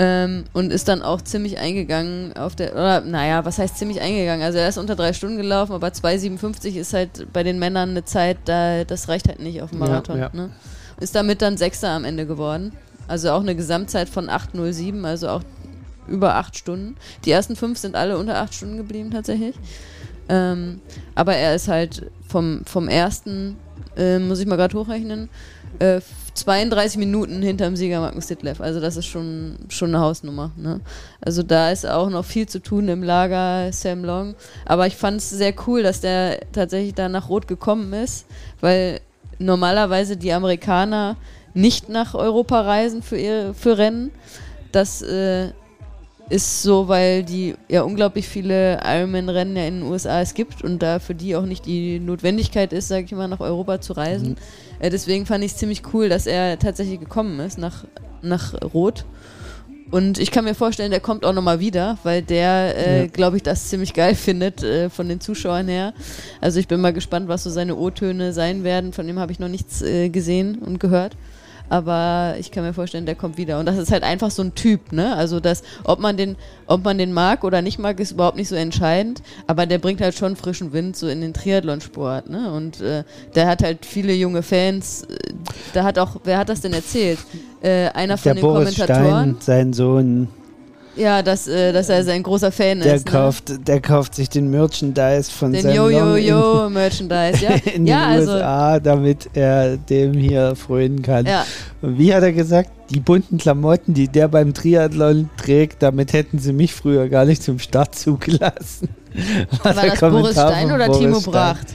[0.00, 4.44] Ähm, und ist dann auch ziemlich eingegangen auf der, oder naja, was heißt ziemlich eingegangen?
[4.44, 8.04] Also er ist unter drei Stunden gelaufen, aber 2,57 ist halt bei den Männern eine
[8.04, 10.18] Zeit, da, das reicht halt nicht auf dem Ja, Marathon.
[10.18, 10.30] ja.
[10.32, 10.50] Ne?
[11.00, 12.72] Ist damit dann Sechster am Ende geworden.
[13.08, 15.42] Also auch eine Gesamtzeit von 8,07, also auch
[16.06, 16.96] über acht Stunden.
[17.24, 19.56] Die ersten fünf sind alle unter acht Stunden geblieben tatsächlich.
[20.28, 20.80] Ähm,
[21.14, 23.56] aber er ist halt vom, vom ersten,
[23.96, 25.28] äh, muss ich mal gerade hochrechnen,
[25.78, 26.00] äh,
[26.34, 28.60] 32 Minuten hinterm Sieger Magnus Ditlev.
[28.60, 30.52] Also das ist schon, schon eine Hausnummer.
[30.56, 30.80] Ne?
[31.20, 34.34] Also da ist auch noch viel zu tun im Lager Sam Long.
[34.64, 38.26] Aber ich fand es sehr cool, dass der tatsächlich da nach Rot gekommen ist,
[38.60, 39.00] weil
[39.38, 41.16] normalerweise die Amerikaner
[41.54, 44.12] nicht nach Europa reisen für, ihr, für Rennen.
[44.70, 45.50] Das äh,
[46.30, 50.82] ist so, weil die ja unglaublich viele Ironman-Rennen ja in den USA es gibt und
[50.82, 54.30] da für die auch nicht die Notwendigkeit ist, sage ich mal, nach Europa zu reisen.
[54.30, 54.36] Mhm.
[54.80, 57.84] Äh, deswegen fand ich es ziemlich cool, dass er tatsächlich gekommen ist nach,
[58.22, 59.04] nach Rot.
[59.90, 63.06] Und ich kann mir vorstellen, der kommt auch nochmal wieder, weil der, äh, ja.
[63.06, 65.94] glaube ich, das ziemlich geil findet äh, von den Zuschauern her.
[66.40, 68.92] Also ich bin mal gespannt, was so seine O-Töne sein werden.
[68.92, 71.16] Von dem habe ich noch nichts äh, gesehen und gehört
[71.68, 73.58] aber ich kann mir vorstellen, der kommt wieder.
[73.58, 75.14] Und das ist halt einfach so ein Typ, ne?
[75.14, 78.48] Also das, ob man den, ob man den mag oder nicht mag, ist überhaupt nicht
[78.48, 79.22] so entscheidend.
[79.46, 82.52] Aber der bringt halt schon frischen Wind so in den Triathlonsport, ne?
[82.52, 83.04] Und äh,
[83.34, 85.06] der hat halt viele junge Fans.
[85.74, 87.18] Da hat auch, wer hat das denn erzählt?
[87.60, 89.36] Äh, einer von der den Boris Kommentatoren.
[89.36, 90.28] Stein, sein Sohn.
[90.98, 93.06] Ja, dass, äh, dass er sein großer Fan der ist.
[93.06, 93.12] Ne?
[93.12, 93.58] Kauft, ne?
[93.60, 97.50] Der kauft sich den Merchandise von den seinem Yo Yo Yo Merchandise, ja.
[97.72, 101.26] in ja, den also, USA, damit er dem hier frönen kann.
[101.26, 101.46] Ja.
[101.80, 106.38] Und wie hat er gesagt, die bunten Klamotten, die der beim Triathlon trägt, damit hätten
[106.38, 108.88] sie mich früher gar nicht zum Start zugelassen.
[109.62, 111.68] War, war das Boris Stein oder Boris Timo Bracht?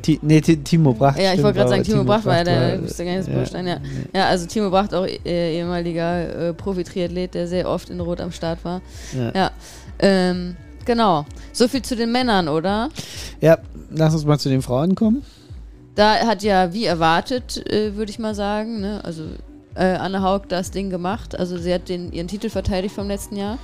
[0.00, 1.18] T nee, Timo Bracht.
[1.18, 3.52] Ja, ich wollte gerade sagen, Timo, Timo Bracht, war der, ich wusste gar nicht, das
[3.52, 3.76] ja, ja.
[4.14, 8.30] ja, also Timo Bracht, auch äh, ehemaliger äh, Profi-Triathlet, der sehr oft in Rot am
[8.30, 8.80] Start war.
[9.16, 9.32] Ja.
[9.34, 9.50] ja.
[9.98, 11.26] Ähm, genau.
[11.52, 12.90] So viel zu den Männern, oder?
[13.40, 13.58] Ja,
[13.90, 15.24] lass uns mal zu den Frauen kommen.
[15.94, 19.04] Da hat ja, wie erwartet, äh, würde ich mal sagen, ne?
[19.04, 19.24] also
[19.74, 21.38] äh, Anne Haug das Ding gemacht.
[21.38, 23.58] Also sie hat den, ihren Titel verteidigt vom letzten Jahr.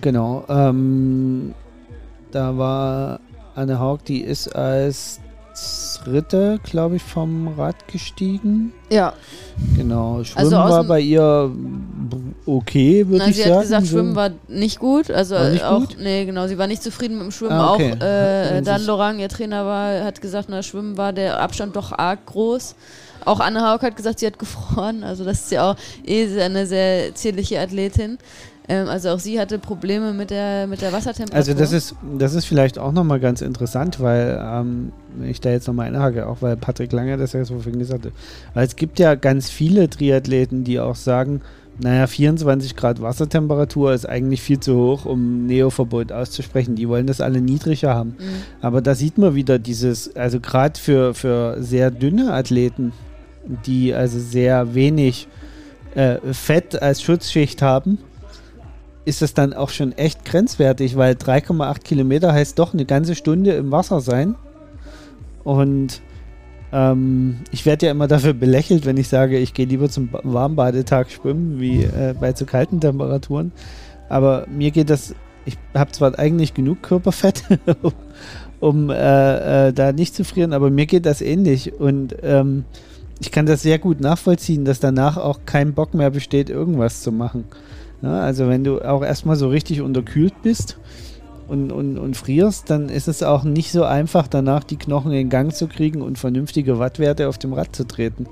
[0.00, 0.44] Genau.
[0.48, 1.54] Ähm,
[2.30, 3.20] da war
[3.54, 5.20] Anne Haug, die ist als
[6.04, 8.72] dritte, glaube ich, vom Rad gestiegen.
[8.90, 9.12] Ja.
[9.76, 10.22] Genau.
[10.24, 11.50] Schwimmen also war bei ihr
[12.46, 13.50] okay, würde ich sie sagen.
[13.50, 15.10] Sie hat gesagt, Schwimmen war nicht gut.
[15.10, 15.96] Also nicht auch, gut?
[16.00, 17.52] nee, genau, sie war nicht zufrieden mit dem Schwimmen.
[17.52, 17.92] Ah, okay.
[17.92, 21.92] Auch äh, Dan Lorang, ihr Trainer war, hat gesagt, na, Schwimmen war der Abstand doch
[21.92, 22.74] arg groß.
[23.24, 25.02] Auch Anne Haug hat gesagt, sie hat gefroren.
[25.02, 28.18] Also das ist ja auch eh eine sehr zierliche Athletin.
[28.68, 31.36] Ähm, also auch sie hatte Probleme mit der, mit der Wassertemperatur.
[31.36, 34.92] Also das ist, das ist vielleicht auch nochmal ganz interessant, weil ähm,
[35.24, 38.12] ich da jetzt nochmal einhake, auch weil Patrick Lange das ja so vorhin gesagt hat.
[38.54, 41.42] Weil es gibt ja ganz viele Triathleten, die auch sagen,
[41.78, 46.76] naja, 24 Grad Wassertemperatur ist eigentlich viel zu hoch, um Neoverbot auszusprechen.
[46.76, 48.10] Die wollen das alle niedriger haben.
[48.10, 48.42] Mhm.
[48.62, 52.92] Aber da sieht man wieder dieses, also gerade für, für sehr dünne Athleten,
[53.66, 55.26] die also sehr wenig
[55.94, 57.98] äh, Fett als Schutzschicht haben,
[59.04, 63.52] ist es dann auch schon echt grenzwertig, weil 3,8 Kilometer heißt doch eine ganze Stunde
[63.52, 64.34] im Wasser sein.
[65.44, 66.00] Und
[66.72, 71.10] ähm, ich werde ja immer dafür belächelt, wenn ich sage, ich gehe lieber zum Warmbadetag
[71.10, 73.52] schwimmen, wie äh, bei zu kalten Temperaturen.
[74.08, 75.14] Aber mir geht das,
[75.44, 77.44] ich habe zwar eigentlich genug Körperfett,
[78.60, 81.74] um äh, äh, da nicht zu frieren, aber mir geht das ähnlich.
[81.74, 82.64] Und ähm,
[83.20, 87.12] ich kann das sehr gut nachvollziehen, dass danach auch kein Bock mehr besteht, irgendwas zu
[87.12, 87.44] machen.
[88.02, 90.78] Ja, also wenn du auch erstmal so richtig unterkühlt bist
[91.48, 95.28] und, und, und frierst, dann ist es auch nicht so einfach, danach die Knochen in
[95.28, 98.26] Gang zu kriegen und vernünftige Wattwerte auf dem Rad zu treten.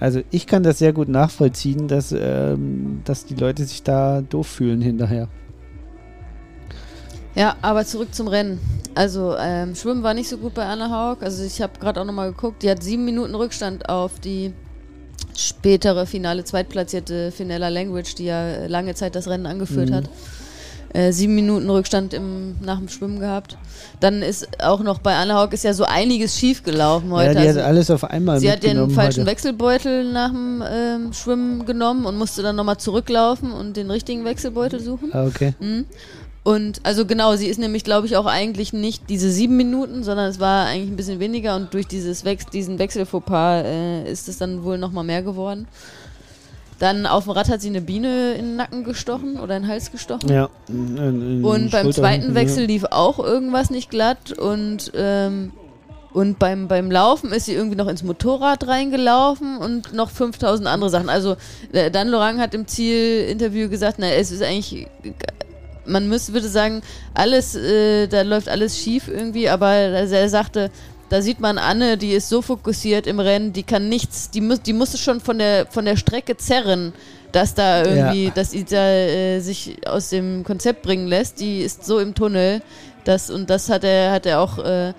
[0.00, 4.46] Also ich kann das sehr gut nachvollziehen, dass, ähm, dass die Leute sich da doof
[4.46, 5.28] fühlen hinterher.
[7.34, 8.58] Ja, aber zurück zum Rennen.
[8.94, 11.22] Also ähm, Schwimmen war nicht so gut bei Anna Haug.
[11.22, 12.62] Also ich habe gerade auch nochmal geguckt.
[12.64, 14.52] Die hat sieben Minuten Rückstand auf die
[15.38, 19.94] spätere finale Zweitplatzierte Finella Language, die ja lange Zeit das Rennen angeführt mhm.
[19.94, 20.04] hat.
[20.94, 23.58] Äh, sieben Minuten Rückstand im, nach dem Schwimmen gehabt.
[24.00, 27.34] Dann ist auch noch bei Anna Haug ist ja so einiges schief gelaufen heute.
[27.34, 29.30] Ja, die also hat alles auf einmal Sie hat den falschen heute.
[29.30, 34.80] Wechselbeutel nach dem ähm, Schwimmen genommen und musste dann nochmal zurücklaufen und den richtigen Wechselbeutel
[34.80, 35.10] suchen.
[35.12, 35.54] Ah, okay.
[35.60, 35.84] Mhm.
[36.48, 40.30] Und also genau, sie ist nämlich, glaube ich, auch eigentlich nicht diese sieben Minuten, sondern
[40.30, 44.38] es war eigentlich ein bisschen weniger und durch dieses Wex diesen Wechselfauxpas äh, ist es
[44.38, 45.68] dann wohl nochmal mehr geworden.
[46.78, 49.70] Dann auf dem Rad hat sie eine Biene in den Nacken gestochen oder in den
[49.70, 50.30] Hals gestochen.
[50.30, 50.48] Ja.
[50.68, 55.52] In, in und beim zweiten Wechsel lief auch irgendwas nicht glatt und ähm,
[56.14, 60.88] und beim, beim Laufen ist sie irgendwie noch ins Motorrad reingelaufen und noch 5000 andere
[60.88, 61.10] Sachen.
[61.10, 61.36] Also,
[61.72, 64.86] äh, Dan Lorang hat im Zielinterview gesagt, na, es ist eigentlich
[65.88, 66.82] man müsste, würde sagen,
[67.14, 70.70] alles, äh, da läuft alles schief irgendwie, aber er sagte,
[71.08, 74.60] da sieht man Anne, die ist so fokussiert im Rennen, die kann nichts, die muss,
[74.62, 76.92] die musste schon von der von der Strecke zerren,
[77.32, 78.30] dass da irgendwie, ja.
[78.30, 81.40] dass sie da äh, sich aus dem Konzept bringen lässt.
[81.40, 82.62] Die ist so im Tunnel,
[83.04, 84.92] das und das hat er hat er auch äh,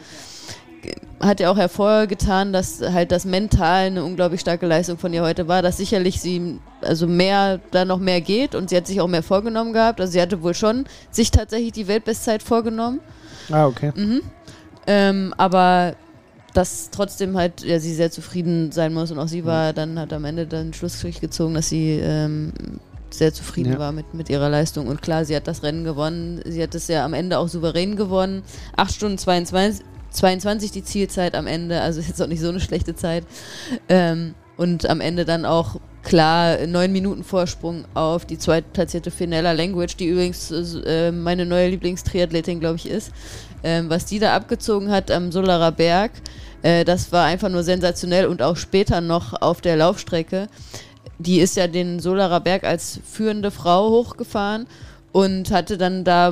[1.19, 5.47] hat ja auch hervorgetan, dass halt das mental eine unglaublich starke Leistung von ihr heute
[5.47, 9.07] war, dass sicherlich sie also mehr, da noch mehr geht und sie hat sich auch
[9.07, 9.99] mehr vorgenommen gehabt.
[9.99, 12.99] Also sie hatte wohl schon sich tatsächlich die Weltbestzeit vorgenommen.
[13.51, 13.91] Ah, okay.
[13.95, 14.21] Mhm.
[14.87, 15.95] Ähm, aber
[16.53, 20.13] dass trotzdem halt ja, sie sehr zufrieden sein muss und auch sie war dann hat
[20.13, 22.53] am Ende dann Schlussstrich gezogen, dass sie ähm,
[23.11, 23.79] sehr zufrieden Ja.
[23.79, 26.87] war mit, mit ihrer Leistung und klar, sie hat das Rennen gewonnen, sie hat es
[26.87, 28.43] ja am Ende auch souverän gewonnen,
[28.77, 32.59] 8 Stunden 22, 22 die Zielzeit am Ende, also ist jetzt auch nicht so eine
[32.59, 33.25] schlechte Zeit
[33.87, 39.95] ähm, und am Ende dann auch klar neun Minuten Vorsprung auf die zweitplatzierte Finella Language,
[39.97, 43.11] die übrigens äh, meine neue Lieblingstriathletin, glaube ich, ist.
[43.63, 46.11] Ähm, was die da abgezogen hat am Solarer Berg,
[46.61, 50.47] äh, das war einfach nur sensationell und auch später noch auf der Laufstrecke.
[51.17, 54.67] Die ist ja den Solarer Berg als führende Frau hochgefahren
[55.11, 56.31] und hatte dann da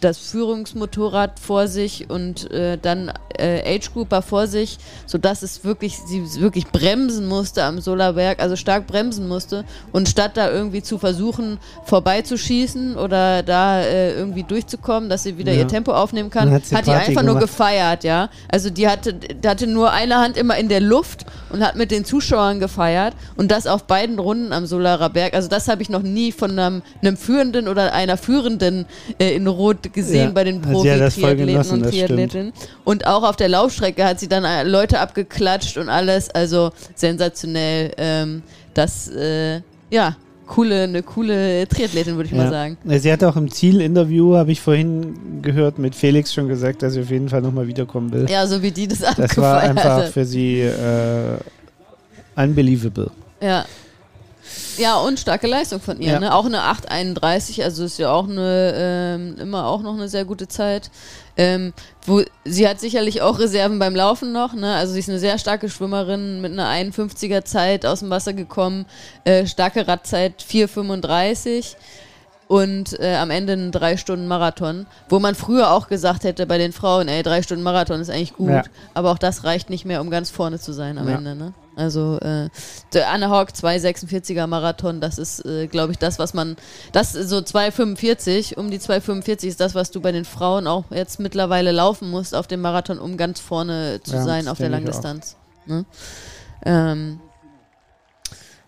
[0.00, 5.98] das Führungsmotorrad vor sich und äh, dann äh, Age Grouper vor sich, sodass es wirklich,
[5.98, 10.98] sie wirklich bremsen musste am Solarberg, also stark bremsen musste und statt da irgendwie zu
[10.98, 15.60] versuchen vorbeizuschießen oder da äh, irgendwie durchzukommen, dass sie wieder Ja.
[15.60, 17.48] ihr Tempo aufnehmen kann, hat, hat sie die einfach nur gemacht.
[17.48, 18.28] gefeiert, ja.
[18.50, 21.90] Also die hatte, die hatte nur eine Hand immer in der Luft und hat mit
[21.90, 25.34] den Zuschauern gefeiert und das auf beiden Runden am Solarer Berg.
[25.34, 28.86] Also das habe ich noch nie von einem, einem Führenden oder einer Führenden
[29.18, 31.82] äh, in Rot gesehen Ja, bei den Profi-Triathleten und.
[31.90, 32.52] Triathletinnen.
[32.84, 36.30] Und auch auf der Laufstrecke hat sie dann äh, Leute abgeklatscht und alles.
[36.30, 37.92] Also sensationell.
[37.96, 38.42] Ähm,
[38.74, 42.76] das, äh, ja, coole, eine coole Triathletin, würde ich mal sagen.
[42.84, 47.00] Sie hat auch im Zielinterview, habe ich vorhin gehört, mit Felix schon gesagt, dass sie
[47.02, 48.26] auf jeden Fall nochmal wiederkommen will.
[48.28, 51.36] Ja, so wie die das das war abgefeiert einfach für sie äh,
[52.36, 53.10] unbelievable.
[53.40, 53.64] Ja.
[54.80, 56.12] Ja, und starke Leistung von ihr.
[56.12, 56.20] Ja.
[56.20, 56.34] Ne?
[56.34, 60.48] Auch eine 8,31, also ist ja auch eine, ähm, immer auch noch eine sehr gute
[60.48, 60.90] Zeit.
[61.36, 61.74] Ähm,
[62.06, 64.54] wo, sie hat sicherlich auch Reserven beim Laufen noch.
[64.54, 64.74] Ne?
[64.74, 68.86] Also sie ist eine sehr starke Schwimmerin mit einer 51er Zeit aus dem Wasser gekommen.
[69.24, 71.76] Äh, starke Radzeit 4,35
[72.50, 76.58] und äh, am Ende ein drei Stunden Marathon, wo man früher auch gesagt hätte bei
[76.58, 78.62] den Frauen, ey, drei Stunden Marathon ist eigentlich gut, Ja.
[78.92, 81.18] aber auch das reicht nicht mehr, um ganz vorne zu sein am Ja.
[81.18, 81.36] Ende.
[81.36, 81.52] Ne?
[81.76, 82.48] Also äh,
[82.92, 86.56] der Anne Hawk 2,46er Marathon, das ist, äh, glaube ich, das, was man,
[86.90, 90.86] das ist so 2,45, um die 2,45 ist das, was du bei den Frauen auch
[90.90, 94.70] jetzt mittlerweile laufen musst auf dem Marathon, um ganz vorne zu Ja, sein auf der.
[94.70, 95.36] Langdistanz.
[95.66, 95.84] Ne?
[96.66, 97.20] Ähm,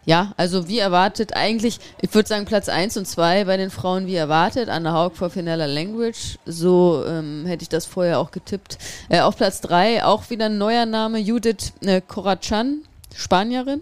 [0.04, 4.06] ja, also wie erwartet, eigentlich, ich würde sagen Platz 1 und 2 bei den Frauen
[4.06, 8.78] wie erwartet, Anna Haug vor Finella Language, so ähm, hätte ich das vorher auch getippt.
[9.08, 12.82] Äh, auf Platz 3 auch wieder ein neuer Name, Judith äh, Corachan,
[13.14, 13.80] Spanierin.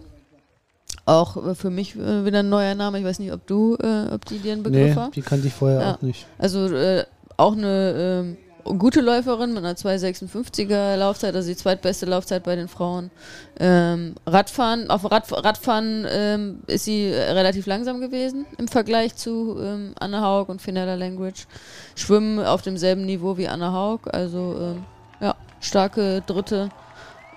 [1.05, 4.13] Auch äh, für mich äh, wieder ein neuer Name, ich weiß nicht, ob du, äh,
[4.13, 5.11] ob die dir ein Begriff Nee, war.
[5.11, 5.93] die kannte ich vorher Ja.
[5.95, 6.27] auch nicht.
[6.37, 6.69] Also
[7.37, 7.93] auch eine
[8.27, 13.11] ähm, gute Läuferin mit einer 2,56er Laufzeit, also die zweitbeste Laufzeit bei den Frauen.
[13.59, 19.93] Ähm, Radfahren, auf Rad, Radfahren ähm, ist sie relativ langsam gewesen im Vergleich zu ähm,
[19.99, 21.45] Anna Haug und Finella Language.
[21.95, 24.83] Schwimmen auf demselben Niveau wie Anna Haug, also ähm,
[25.19, 26.69] ja, starke dritte.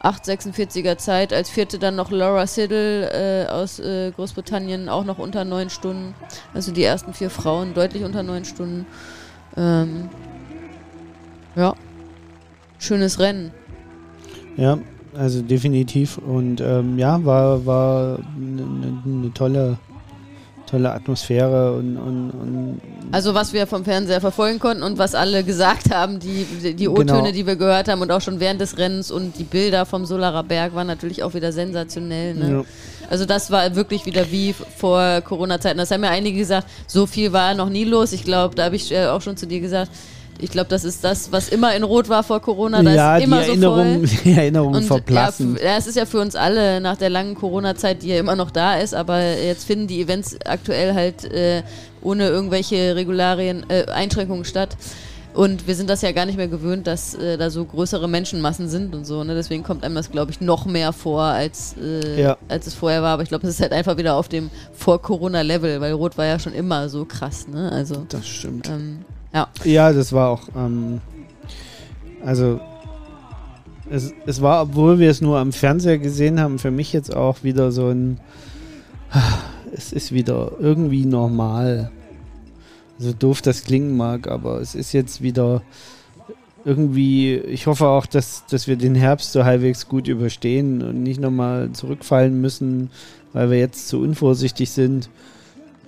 [0.05, 1.33] 8,46er Zeit.
[1.33, 6.15] Als vierte dann noch Laura Siddle äh, aus äh, Großbritannien, auch noch unter neun Stunden.
[6.53, 8.87] Also die ersten vier Frauen deutlich unter neun Stunden.
[9.57, 10.11] Ähm,
[11.57, 11.75] ja,
[12.79, 13.51] schönes Rennen.
[14.57, 14.79] Ja,
[15.17, 16.19] also definitiv.
[16.19, 18.63] Und ähm, ja, war, war eine
[19.05, 19.79] ne tolle,
[20.67, 22.81] tolle Atmosphäre und, und, und
[23.13, 26.89] Also was wir vom Fernseher verfolgen konnten und was alle gesagt haben, die, die die
[26.89, 27.33] O-Töne, Genau.
[27.33, 30.43] die wir gehört haben und auch schon während des Rennens und die Bilder vom Solarer
[30.43, 32.35] Berg waren natürlich auch wieder sensationell.
[32.35, 32.51] Ne?
[32.51, 32.65] ja.
[33.11, 35.77] Also das war wirklich wieder wie vor Corona-Zeiten.
[35.79, 38.13] Das haben ja einige gesagt, so viel war noch nie los.
[38.13, 39.91] Ich glaube, da habe ich äh, auch schon zu dir gesagt,
[40.41, 42.83] ich glaube, das ist das, was immer in Rot war vor Corona.
[42.83, 44.21] Da ja, ist die immer Erinnerungen, so voll.
[44.25, 48.03] die Erinnerungen Und f- ja, es ist ja für uns alle nach der langen Corona-Zeit,
[48.03, 51.63] die ja immer noch da ist, aber jetzt finden die Events aktuell halt äh,
[52.03, 54.77] ohne irgendwelche Regularien, äh, Einschränkungen statt.
[55.33, 58.69] Und wir sind das ja gar nicht mehr gewöhnt, dass äh, da so größere Menschenmassen
[58.69, 59.25] sind und so.
[59.25, 59.35] Ne?
[59.35, 62.37] Deswegen kommt einem das, glaube ich, noch mehr vor, als, äh, Ja.
[62.49, 63.15] als es vorher war.
[63.15, 66.39] Aber ich glaube, es ist halt einfach wieder auf dem Vor-Corona-Level, weil Rot war ja
[66.39, 67.49] schon immer so krass.
[67.49, 67.73] Ne?
[67.73, 68.69] Also, das stimmt.
[68.69, 68.99] ähm,
[69.35, 69.49] ja.
[69.65, 71.01] Ja, das war auch, ähm,
[72.25, 72.61] also
[73.91, 77.43] es, es war, obwohl wir es nur am Fernseher gesehen haben, für mich jetzt auch
[77.43, 78.19] wieder so ein,
[79.75, 81.91] es ist wieder irgendwie normal.
[82.99, 85.63] So doof das klingen mag, aber es ist jetzt wieder
[86.65, 91.21] irgendwie, ich hoffe auch, dass, dass wir den Herbst so halbwegs gut überstehen und nicht
[91.21, 92.91] nochmal zurückfallen müssen,
[93.33, 95.11] weil wir jetzt zu unvorsichtig sind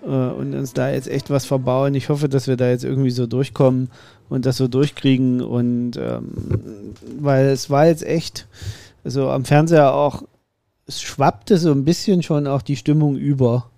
[0.06, 1.94] äh, und uns da jetzt echt was verbauen.
[1.94, 3.90] Ich hoffe, dass wir da jetzt irgendwie so durchkommen
[4.28, 8.46] und das so durchkriegen und ähm, weil es war jetzt echt,
[9.04, 10.22] so am Fernseher auch,
[10.86, 13.70] es schwappte so ein bisschen schon auch die Stimmung über.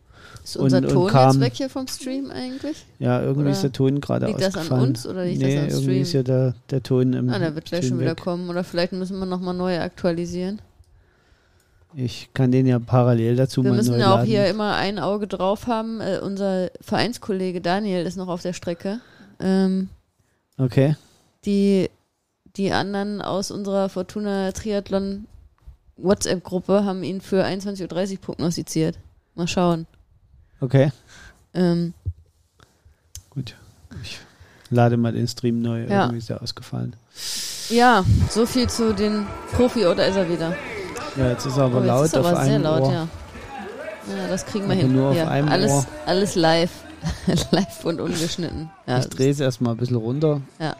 [0.45, 2.87] Ist unser Und- und Ton kam- jetzt weg hier vom Stream eigentlich?
[2.99, 4.89] Ja, irgendwie Oder ist der Ton gerade liegt das an ausgefallen.
[4.89, 6.03] uns oder liegt nee, das am irgendwie Stream?
[6.03, 8.21] ist ja der, der Ton im Ah, der wird gleich schon wieder weg.
[8.23, 8.49] kommen.
[8.49, 10.61] Oder vielleicht müssen wir nochmal neu aktualisieren.
[12.01, 15.27] Ich kann den ja parallel dazu Wir mal müssen ja auch hier immer ein Auge
[15.27, 16.01] drauf haben.
[16.01, 19.01] Äh, unser Vereinskollege Daniel ist noch auf der Strecke.
[19.41, 19.89] Ähm,
[20.57, 20.95] Okay.
[21.45, 21.91] die,
[22.57, 25.27] die anderen aus unserer Fortuna Triathlon
[25.97, 28.97] WhatsApp-Gruppe haben ihn für 21.30 Uhr prognostiziert.
[29.35, 29.87] Mal schauen.
[30.61, 30.93] Okay.
[31.55, 31.95] Ähm,
[33.31, 33.57] Gut.
[34.05, 34.21] Ich
[34.71, 35.83] lade mal den Stream neu.
[35.87, 36.03] Ja.
[36.05, 36.95] Irgendwie ist der ausgefallen.
[37.71, 40.55] ja, so viel zu den Profi oder ist er wieder?
[41.19, 42.83] Ja, jetzt ist er aber Oh, jetzt laut ist er auf aber sehr einem laut,
[42.83, 42.93] Ohr.
[42.93, 43.09] ja.
[44.17, 44.95] Ja, das kriegen wir Aber hin.
[44.95, 45.87] nur auf ja, einem alles, Ohr.
[46.07, 46.71] alles live.
[47.51, 48.71] live und ungeschnitten.
[48.87, 50.41] Ja, ich drehe es erstmal ein bisschen runter.
[50.59, 50.77] Ja.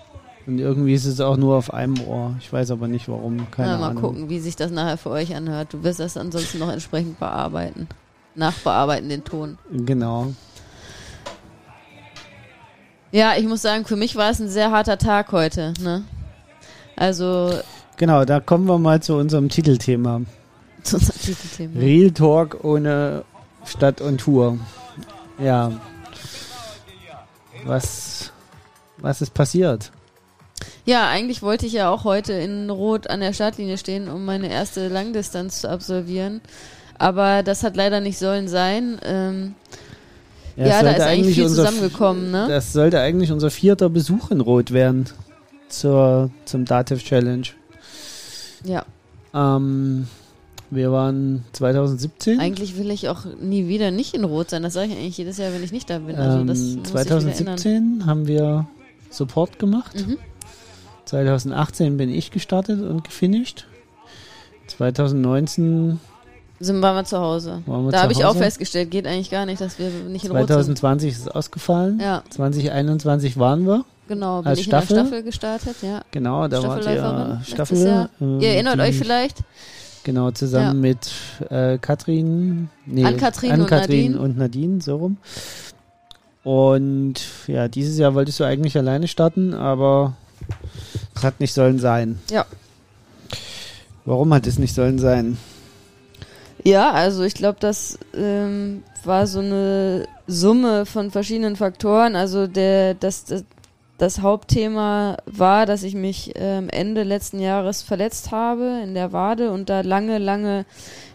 [0.47, 2.35] Und irgendwie ist es auch nur auf einem Ohr.
[2.41, 3.51] Ich weiß aber nicht warum.
[3.51, 4.03] Keine ja, mal Ahnung.
[4.03, 5.75] gucken, wie sich das nachher für euch anhört.
[5.75, 7.87] Du wirst das ansonsten noch entsprechend bearbeiten.
[8.35, 9.59] Nachbearbeiten den Ton.
[9.71, 10.29] Genau.
[13.13, 15.75] Ja, ich muss sagen, für mich war es ein sehr harter Tag heute.
[15.83, 16.03] Ne?
[16.97, 17.53] Also
[17.99, 20.23] Genau, da kommen wir mal zu unserem Titelthema.
[20.85, 21.81] zu unserem Titelthema.
[21.81, 23.25] Real Talk ohne
[23.65, 24.59] Stadt und Tour.
[25.39, 25.73] Ja.
[27.65, 28.33] Was,
[28.99, 29.91] was ist passiert?
[30.85, 34.51] Ja, eigentlich wollte ich ja auch heute in Rot an der Startlinie stehen, um meine
[34.51, 36.41] erste Langdistanz zu absolvieren.
[36.99, 38.99] Aber das hat leider nicht sollen sein.
[39.05, 39.55] Ähm,
[40.57, 42.47] es ja, da ist eigentlich viel unser, zusammengekommen, ne?
[42.49, 45.07] Das sollte eigentlich unser vierter Besuch in Rot werden.
[45.69, 47.47] Zur, zum Dativ Challenge.
[48.65, 48.85] Ja,
[49.35, 50.07] Ähm,
[50.71, 52.41] wir waren 2017.
[52.41, 54.63] eigentlich will ich auch nie wieder nicht in Rot sein.
[54.63, 56.17] Das sage ich eigentlich jedes Jahr, wenn ich nicht da bin.
[56.17, 57.59] Also das ähm, wieder ändern.
[57.59, 58.67] 2017 haben wir
[59.11, 59.95] Support gemacht.
[60.07, 60.19] Mhm.
[61.07, 63.67] 2018 bin ich gestartet und gefinisht.
[64.67, 65.99] 2019
[66.61, 67.63] Sind waren wir zu Hause.
[67.65, 70.49] wir Da habe ich auch festgestellt, geht eigentlich gar nicht, dass wir nicht in Rot
[70.49, 70.49] sind.
[70.49, 71.99] 2020 ist es ausgefallen.
[71.99, 73.87] Ja, 2021 waren wir.
[74.09, 74.41] Genau.
[74.41, 74.91] Bin Als ich Staffel?
[74.91, 76.01] in der Staffel gestartet, ja.
[76.11, 77.87] Genau, da Staffelläuferin ihr letztes Staffel.
[77.87, 78.11] Jahr.
[78.21, 79.39] ähm, Ihr erinnert die- euch vielleicht?
[80.05, 81.11] Genau, zusammen mit
[81.51, 84.21] äh, Katrin, nee, Ann-Kathrin und Ann-Kathrin Nadine.
[84.21, 85.17] und Nadine, so rum.
[86.45, 87.15] Und
[87.47, 90.15] ja, dieses Jahr wolltest du eigentlich alleine starten, aber
[91.15, 92.19] es hat nicht sollen sein.
[92.31, 92.47] Ja.
[94.07, 95.37] Warum hat es nicht sollen sein?
[96.65, 102.17] Ja, also ich glaube, das ähm, war so eine Summe von verschiedenen Faktoren.
[102.17, 103.45] Also der, das, das,
[103.99, 109.51] das Hauptthema war, dass ich mich ähm, Ende letzten Jahres verletzt habe in der Wade
[109.51, 110.65] und da lange, lange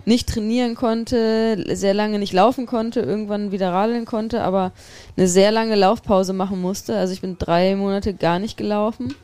[0.05, 4.73] nicht trainieren konnte, sehr lange nicht laufen konnte, irgendwann wieder radeln konnte, aber
[5.15, 6.97] eine sehr lange Laufpause machen musste.
[6.97, 9.15] Also ich bin drei Monate gar nicht gelaufen.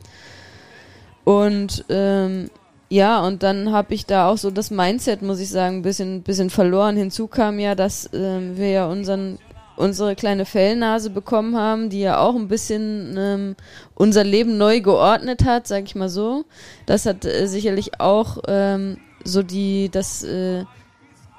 [1.24, 2.50] Und ähm,
[2.88, 6.22] ja, und dann habe ich da auch so das Mindset, muss ich sagen, ein bisschen,
[6.22, 6.96] bisschen verloren.
[6.96, 9.38] Hinzu kam ja, dass ähm, wir ja unseren,
[9.80, 13.56] unsere kleine Fellnase bekommen haben, die ja auch ein bisschen ähm,
[13.94, 16.44] unser Leben neu geordnet hat, sag ich mal so.
[16.86, 20.64] Das hat äh, sicherlich auch ähm, so die, das, äh,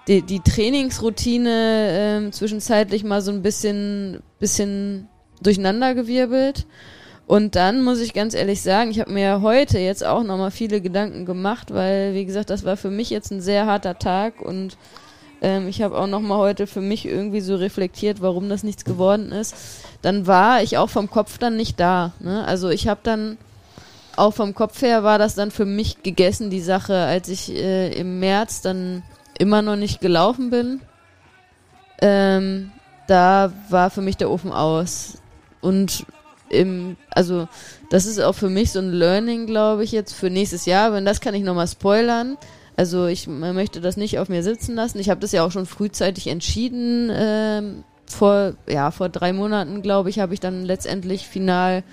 [0.07, 5.07] die, die Trainingsroutine ähm, zwischenzeitlich mal so ein bisschen, bisschen
[5.41, 6.65] durcheinandergewirbelt.
[7.27, 10.81] Und dann muss ich ganz ehrlich sagen, ich habe mir heute jetzt auch nochmal viele
[10.81, 14.77] Gedanken gemacht, weil, wie gesagt, das war für mich jetzt ein sehr harter Tag und
[15.41, 19.31] ähm, ich habe auch nochmal heute für mich irgendwie so reflektiert, warum das nichts geworden
[19.31, 19.55] ist.
[20.01, 22.13] Dann war ich auch vom Kopf dann nicht da.
[22.19, 22.45] Ne?
[22.45, 23.37] Also ich habe dann,
[24.15, 27.91] auch vom Kopf her war das dann für mich gegessen, die Sache, als ich äh,
[27.93, 29.03] im März dann
[29.39, 30.81] immer noch nicht gelaufen bin.
[32.01, 32.71] Ähm,
[33.07, 35.17] da war für mich der Ofen aus.
[35.61, 36.05] Und
[36.49, 37.47] im, also
[37.89, 40.93] das ist auch für mich so ein Learning, glaube ich, jetzt für nächstes Jahr.
[40.93, 42.37] Wenn das kann ich nochmal spoilern.
[42.77, 44.99] Also ich möchte das nicht auf mir sitzen lassen.
[44.99, 47.11] Ich habe das ja auch schon frühzeitig entschieden.
[47.13, 51.83] Ähm, vor, ja, vor drei Monaten, glaube ich, habe ich dann letztendlich final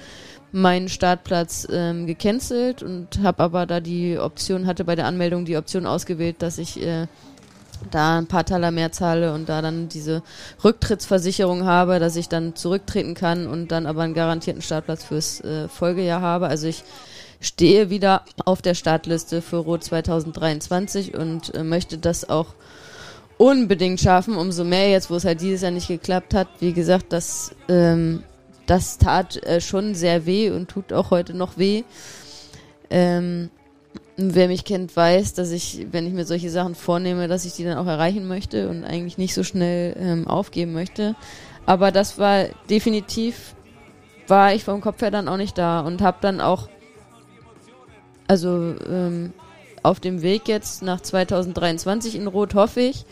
[0.50, 5.56] meinen Startplatz ähm, gecancelt und habe aber da die Option, hatte bei der Anmeldung die
[5.56, 7.06] Option ausgewählt, dass ich äh,
[7.90, 10.22] da ein paar Taler mehr zahle und da dann diese
[10.64, 15.68] Rücktrittsversicherung habe, dass ich dann zurücktreten kann und dann aber einen garantierten Startplatz fürs äh,
[15.68, 16.48] Folgejahr habe.
[16.48, 16.82] Also ich
[17.40, 22.54] stehe wieder auf der Startliste für Rot 2023 und äh, möchte das auch
[23.36, 24.36] unbedingt schaffen.
[24.36, 26.48] Umso mehr jetzt, wo es halt dieses Jahr nicht geklappt hat.
[26.60, 28.22] Wie gesagt, das, ähm,
[28.66, 31.84] das tat äh, schon sehr weh und tut auch heute noch weh.
[32.90, 33.50] Ähm,
[34.16, 37.64] wer mich kennt, weiß, dass ich, wenn ich mir solche Sachen vornehme, dass ich die
[37.64, 41.14] dann auch erreichen möchte und eigentlich nicht so schnell ähm, aufgeben möchte.
[41.66, 43.54] Aber das war definitiv,
[44.26, 46.68] war ich vom Kopf her dann auch nicht da und habe dann auch,
[48.28, 49.32] also ähm,
[49.82, 53.04] auf dem Weg jetzt nach 2023 in Rot hoffe ich,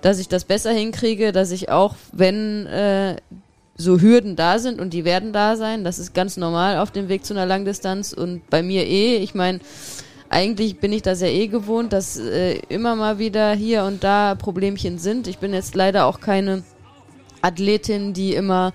[0.00, 3.16] dass ich das besser hinkriege, dass ich auch, wenn äh,
[3.76, 7.08] so Hürden da sind und die werden da sein, das ist ganz normal auf dem
[7.08, 9.60] Weg zu einer Langdistanz und bei mir eh, ich meine,
[10.28, 14.34] eigentlich bin ich das ja eh gewohnt, dass äh, immer mal wieder hier und da
[14.34, 15.28] Problemchen sind.
[15.28, 16.64] Ich bin jetzt leider auch keine
[17.42, 18.72] Athletin, die immer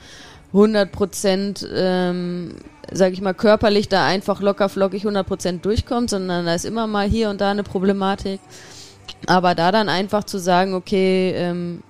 [0.54, 2.56] 100 Prozent, ähm,
[2.92, 6.88] sag ich mal, körperlich da einfach locker flockig 100 Prozent durchkommt, sondern da ist immer
[6.88, 8.40] mal hier und da eine Problematik.
[9.28, 11.84] Aber da dann einfach zu sagen, okay, ähm,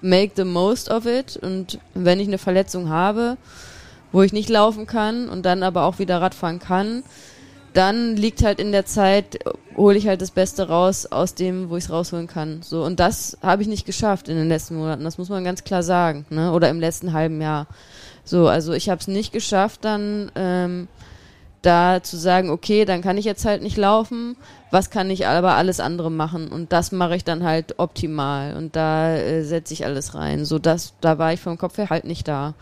[0.00, 3.36] make the most of it und wenn ich eine Verletzung habe,
[4.10, 7.02] wo ich nicht laufen kann und dann aber auch wieder Radfahren kann,
[7.72, 9.38] dann liegt halt in der Zeit,
[9.76, 12.60] hole ich halt das Beste raus aus dem, wo ich es rausholen kann.
[12.62, 15.04] So und das habe ich nicht geschafft in den letzten Monaten.
[15.04, 16.52] Das muss man ganz klar sagen, ne?
[16.52, 17.66] Oder im letzten halben Jahr.
[18.24, 20.88] So, also ich habe es nicht geschafft, dann ähm,
[21.62, 24.36] da zu sagen, okay, dann kann ich jetzt halt nicht laufen.
[24.70, 26.48] Was kann ich aber alles andere machen?
[26.48, 30.44] Und das mache ich dann halt optimal und da äh, setze ich alles rein.
[30.44, 32.54] So dass da war ich vom Kopf her halt nicht da.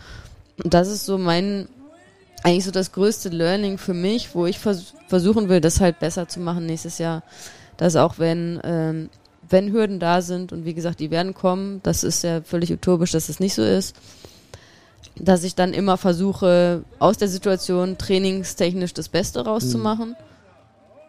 [0.62, 1.68] Und das ist so mein
[2.42, 6.28] eigentlich so das größte Learning für mich, wo ich vers versuchen will, das halt besser
[6.28, 7.22] zu machen nächstes Jahr.
[7.76, 9.10] Dass auch wenn, ähm,
[9.48, 13.12] wenn Hürden da sind und wie gesagt, die werden kommen, das ist ja völlig utopisch,
[13.12, 13.96] dass das nicht so ist,
[15.24, 20.10] dass ich dann immer versuche, aus der Situation trainingstechnisch das Beste rauszumachen.
[20.10, 20.30] Mhm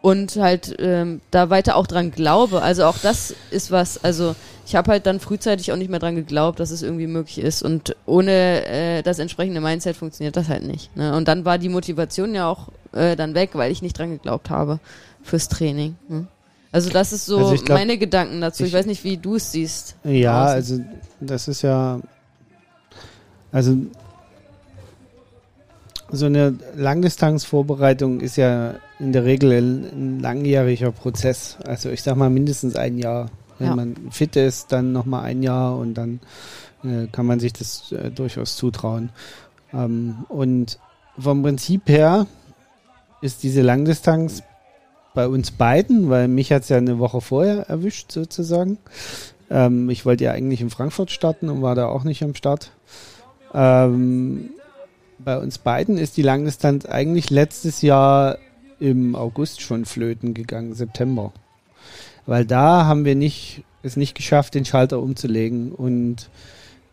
[0.02, 2.60] und halt ähm, da weiter auch dran glaube.
[2.60, 4.34] Also auch das ist was, also
[4.66, 7.62] ich habe halt dann frühzeitig auch nicht mehr dran geglaubt, dass es irgendwie möglich ist
[7.62, 10.94] und ohne äh, das entsprechende Mindset funktioniert das halt nicht.
[10.96, 11.16] Ne?
[11.16, 14.50] Und dann war die Motivation ja auch äh, dann weg, weil ich nicht dran geglaubt
[14.50, 14.80] habe
[15.22, 15.94] fürs Training.
[16.08, 16.26] Ne?
[16.72, 18.64] Also das ist so also glaub, meine Gedanken dazu.
[18.64, 19.94] Ich, ich weiß nicht, wie du es siehst.
[20.04, 20.56] Ja, draußen.
[20.56, 20.80] also
[21.20, 22.00] das ist ja,
[23.52, 23.76] also
[26.12, 31.56] so eine Langdistanzvorbereitung ist ja in der Regel ein, langjähriger Prozess.
[31.64, 33.30] Also ich sag mal mindestens ein Jahr.
[33.58, 33.76] Wenn ja.
[33.76, 36.20] man fit ist, dann nochmal ein Jahr und dann
[36.84, 39.10] äh, kann man sich das äh, durchaus zutrauen.
[39.72, 40.78] Ähm, und
[41.18, 42.26] vom Prinzip her
[43.20, 44.42] ist diese Langdistanz
[45.14, 48.78] bei uns beiden, weil mich hat es ja eine Woche vorher erwischt sozusagen.
[49.50, 52.70] Ähm, ich wollte ja eigentlich in Frankfurt starten und war da auch nicht am Start.
[53.54, 54.50] Ähm,
[55.18, 58.38] bei uns beiden ist die Langdistanz eigentlich letztes Jahr
[58.80, 61.32] im August schon flöten gegangen, September.
[62.26, 66.30] Weil da haben wir nicht, es nicht geschafft, den Schalter umzulegen und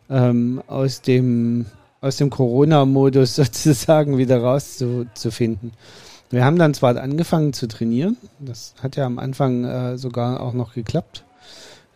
[0.10, 1.66] ähm, aus dem,
[2.02, 5.72] aus dem Corona-Modus sozusagen wieder rauszufinden.
[6.30, 10.54] Wir haben dann zwar angefangen zu trainieren, das hat ja am Anfang äh, sogar auch
[10.54, 11.24] noch geklappt.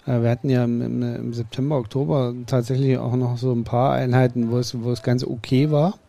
[0.07, 4.49] Äh, wir hatten ja im, im, September, Oktober tatsächlich auch noch so ein paar Einheiten,
[4.49, 5.99] wo es, wo es ganz okay war.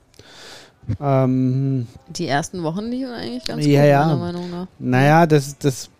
[1.01, 4.07] Ähm, die ersten Wochen liefen eigentlich ganz ja, gut, ja.
[4.07, 4.66] meiner Meinung nach.
[4.78, 5.91] Naja, das, das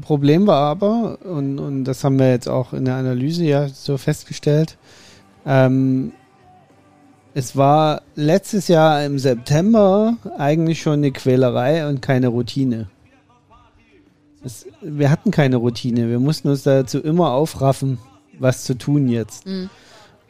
[0.00, 3.96] Problem war aber, und, und das haben wir jetzt auch in der Analyse ja so
[3.96, 4.76] festgestellt,
[5.46, 6.12] ähm,
[7.34, 12.88] es war letztes Jahr im September eigentlich schon eine Quälerei und keine Routine.
[14.44, 16.08] Es, wir hatten keine Routine.
[16.08, 17.98] Wir mussten uns dazu immer aufraffen,
[18.38, 19.46] was zu tun jetzt.
[19.46, 19.70] Mhm.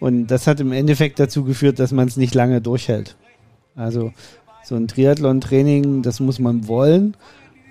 [0.01, 3.17] Und das hat im Endeffekt dazu geführt, dass man es nicht lange durchhält.
[3.79, 4.13] Also
[4.65, 7.17] so ein Triathlon-Training, das muss man wollen.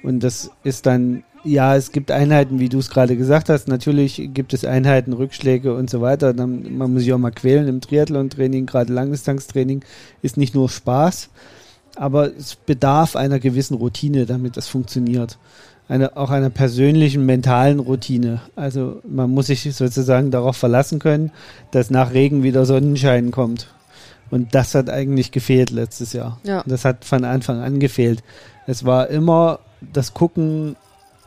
[0.04, 3.68] Und das ist dann, ja, es gibt Einheiten, wie du es gerade gesagt hast.
[3.68, 6.34] Natürlich gibt es Einheiten, Rückschläge und so weiter.
[6.34, 9.84] Dann, man muss sich auch mal quälen im Triathlon-Training, gerade Langdistanztraining
[10.22, 11.30] ist nicht nur Spaß,
[11.96, 15.38] aber es bedarf einer gewissen Routine, damit das funktioniert.
[15.90, 18.42] Eine, auch einer persönlichen mentalen Routine.
[18.56, 21.32] Also man muss sich sozusagen darauf verlassen können,
[21.72, 23.68] dass nach Regen wieder Sonnenschein kommt.
[24.30, 26.40] Und das hat eigentlich gefehlt letztes Jahr.
[26.44, 26.64] Ja.
[26.66, 28.24] Das hat von Anfang an gefehlt.
[28.66, 29.60] Es war immer
[29.94, 30.76] das Gucken,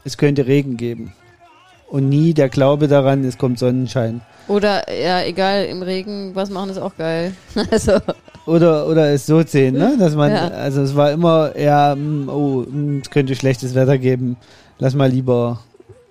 [0.05, 1.12] es könnte Regen geben.
[1.88, 4.20] Und nie der Glaube daran, es kommt Sonnenschein.
[4.46, 7.34] Oder, ja, egal, im Regen was machen ist auch geil.
[7.70, 7.98] also.
[8.46, 9.96] Oder, oder es so sehen, ne?
[9.98, 10.48] Dass man, ja.
[10.48, 14.36] also es war immer eher, hm, oh, hm, es könnte schlechtes Wetter geben.
[14.78, 15.61] Lass mal lieber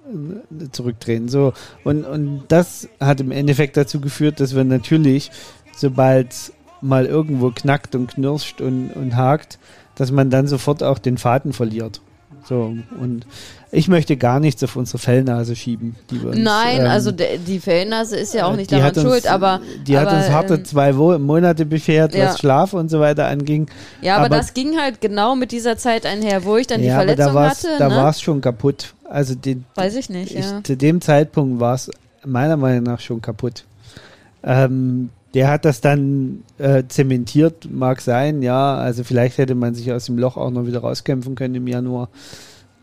[0.06, 1.28] äh, zurückdrehen.
[1.28, 1.54] So.
[1.84, 5.32] Und, und das hat im Endeffekt dazu geführt, dass wir natürlich,
[5.76, 9.60] sobald mal irgendwo knackt und knirscht und, und hakt,
[9.96, 12.02] dass man dann sofort auch den Faden verliert.
[12.46, 13.26] So, und
[13.72, 15.96] ich möchte gar nichts auf unsere Fellnase schieben.
[16.12, 19.62] Uns, Nein, ähm, also die Fellnase ist ja auch nicht daran uns, schuld, aber.
[19.86, 22.28] Die aber, hat uns harte ähm, zwei Monate beschert, ja.
[22.28, 23.70] was Schlaf und so weiter anging.
[24.02, 26.88] Ja, aber, aber, das ging halt genau mit dieser Zeit einher, wo ich dann ja,
[26.88, 27.68] die Verletzung da hatte.
[27.78, 27.96] Da ne?
[27.96, 28.94] war es schon kaputt.
[29.04, 30.64] Also den, Weiß ich nicht, ich, ja.
[30.64, 31.92] Zu dem Zeitpunkt war es
[32.26, 33.64] meiner Meinung nach schon kaputt.
[34.44, 38.76] Ähm, der hat das dann äh, zementiert, mag sein, ja.
[38.76, 42.10] Also vielleicht hätte man sich aus dem Loch auch noch wieder rauskämpfen können im Januar.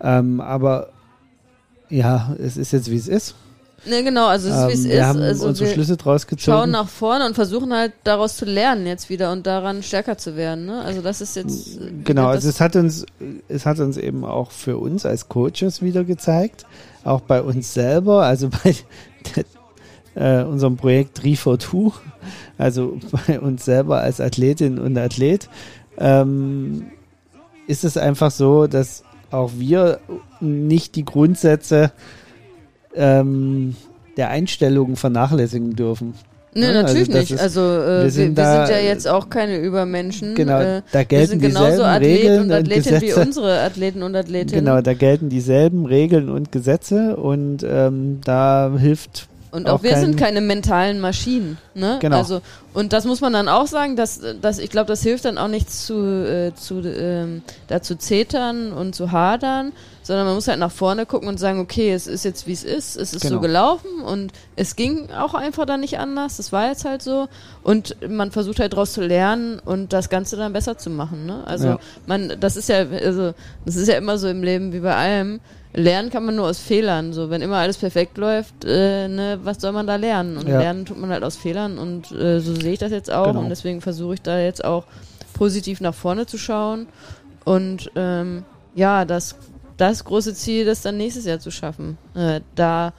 [0.00, 0.90] Ähm, aber
[1.88, 3.34] ja, es ist jetzt wie es ist.
[3.84, 4.96] Ne, genau, also es ist, wie es Ähm, ist.
[4.96, 6.70] wir haben also unsere Schlüsse draus schauen gezogen.
[6.72, 10.66] nach vorne und versuchen halt daraus zu lernen jetzt wieder und daran stärker zu werden.
[10.66, 10.80] Ne?
[10.82, 13.06] Also das ist jetzt äh, Genau, also es hat uns,
[13.48, 16.66] es hat uns eben auch für uns als Coaches wieder gezeigt,
[17.04, 18.74] auch bei uns selber, also bei
[20.16, 21.92] äh, unserem Projekt 342,
[22.58, 22.98] also
[23.28, 25.48] bei uns selber als Athletin und Athlet,
[25.98, 26.86] ähm,
[27.68, 30.00] ist es einfach so, dass auch wir
[30.40, 31.92] nicht die Grundsätze
[32.94, 33.76] ähm,
[34.16, 36.14] der Einstellungen vernachlässigen dürfen.
[36.54, 37.30] Nee, Ja, also natürlich das nicht.
[37.32, 40.34] ist- also äh, wir wir, wir, sind sind da- ja jetzt auch keine Übermenschen.
[40.34, 43.20] Genau, äh, da wir gelten sind genauso dieselben Athlet Regeln und Athletin wie Gesetze.
[43.20, 44.64] unsere Athleten und Athletinnen.
[44.64, 49.96] Genau, da gelten dieselben Regeln und Gesetze und ähm, da hilft Und auch, auch wir
[49.96, 51.56] sind keine mentalen Maschinen.
[51.74, 51.98] Ne?
[52.00, 52.16] Genau.
[52.18, 52.40] Also,
[52.74, 55.48] und das muss man dann auch sagen, dass, dass ich glaube, das hilft dann auch
[55.48, 55.94] nicht zu,
[56.26, 59.72] äh, zu ähm, dazu zetern und zu hadern,
[60.02, 62.64] sondern man muss halt nach vorne gucken und sagen, okay, es ist jetzt wie es
[62.64, 63.36] ist, es ist Genau.
[63.36, 67.28] so gelaufen und es ging auch einfach dann nicht anders, das war jetzt halt so
[67.62, 71.26] und man versucht halt daraus zu lernen und das Ganze dann besser zu machen.
[71.26, 71.42] Ne?
[71.46, 71.78] Also Ja.
[72.06, 73.32] man, das ist ja, also
[73.64, 75.40] das ist ja immer so im Leben wie bei allem.
[75.76, 77.12] Lernen kann man nur aus Fehlern.
[77.12, 80.38] So, wenn immer alles perfekt läuft, äh, ne, was soll man da lernen?
[80.38, 80.58] Und Ja.
[80.58, 83.40] lernen tut man halt aus Fehlern und äh, so sehe ich das jetzt auch Genau.
[83.40, 84.84] und deswegen versuche ich da jetzt auch
[85.34, 86.86] positiv nach vorne zu schauen
[87.44, 89.36] und ähm, ja, das,
[89.76, 92.94] das große Ziel, das dann nächstes Jahr zu schaffen, äh, da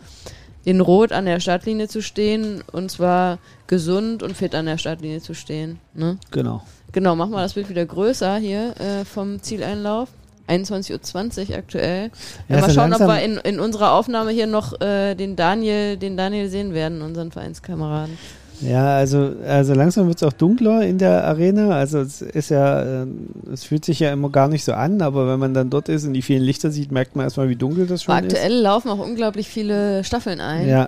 [0.64, 5.20] in Rot an der Startlinie zu stehen und zwar gesund und fit an der Startlinie
[5.22, 5.80] zu stehen.
[5.96, 6.18] Ne?
[6.30, 6.62] genau.
[6.92, 10.10] Genau, machen wir das Bild wieder größer hier äh, vom Zieleinlauf.
[10.48, 12.12] 21.20 Uhr aktuell.
[12.48, 15.98] Ja, Ja, mal schauen, ob wir in, in unserer Aufnahme hier noch äh, den Daniel,
[15.98, 18.18] den Daniel sehen werden, unseren Vereinskameraden.
[18.62, 21.72] Ja, also, also langsam wird es auch dunkler in der Arena.
[21.72, 23.08] Also es ist ja, äh,
[23.54, 26.06] es fühlt sich ja immer gar nicht so an, aber wenn man dann dort ist
[26.06, 28.90] und die vielen Lichter sieht, merkt man erstmal, wie dunkel das schon Aber aktuell laufen
[28.90, 30.46] auch unglaublich viele Staffeln ist.
[30.46, 30.68] ein.
[30.68, 30.88] Ja.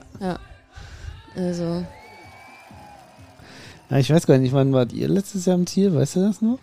[1.36, 1.84] Also,
[3.90, 5.94] ja, ich weiß gar nicht, wann wart ihr letztes Jahr im Ziel?
[5.94, 6.60] Weißt du das noch?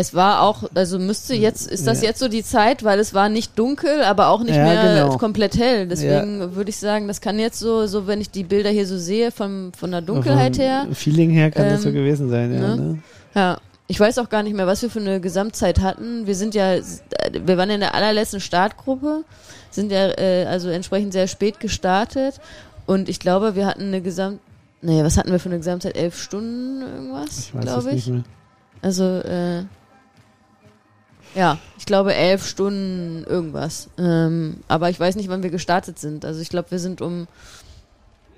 [0.00, 2.08] Es war auch, also müsste jetzt, ist das Ja.
[2.08, 5.18] jetzt so die Zeit, weil es war nicht dunkel, aber auch nicht Ja, mehr genau.
[5.18, 5.86] komplett hell.
[5.86, 8.96] Deswegen würde ich sagen, das kann jetzt so, so wenn ich die Bilder hier so
[8.98, 12.52] sehe, von, von der Vom Dunkelheit her, Feeling her kann das so Ähm, gewesen sein,
[12.54, 12.60] ja.
[12.60, 12.76] ne?
[12.76, 12.98] Ne?
[13.34, 16.26] Ja, ich weiß auch gar nicht mehr, was wir für eine Gesamtzeit hatten.
[16.26, 16.76] Wir sind ja,
[17.32, 19.24] wir waren ja in der allerletzten Startgruppe,
[19.70, 22.40] sind ja äh, also entsprechend sehr spät gestartet
[22.86, 24.40] und ich glaube, wir hatten eine Gesamt,
[24.82, 25.96] naja, was hatten wir für eine Gesamtzeit?
[25.96, 28.12] Elf Stunden irgendwas, Ich weiß es glaube nicht ich.
[28.14, 28.22] mehr.
[28.82, 29.64] Also, äh,
[31.34, 33.88] ja, ich glaube elf Stunden irgendwas.
[33.98, 36.24] Ähm, aber ich weiß nicht, wann wir gestartet sind.
[36.24, 37.26] Also ich glaube, wir sind um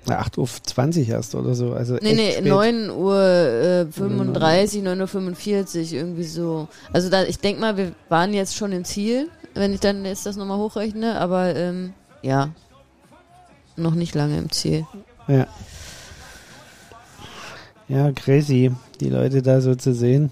[0.05, 1.73] Na, 8.20 Uhr erst oder so.
[1.73, 2.45] Also Nee, nee, spät.
[2.45, 6.67] 9 Uhr äh, 35, 9 Uhr 45, irgendwie so.
[6.91, 10.25] Also da, ich denke mal, wir waren jetzt schon im Ziel, wenn ich dann jetzt
[10.25, 12.49] das nochmal hochrechne, aber ähm, ja,
[13.75, 14.85] noch nicht lange im Ziel.
[15.27, 15.47] Ja.
[17.87, 20.31] Ja, crazy, die Leute da so zu sehen.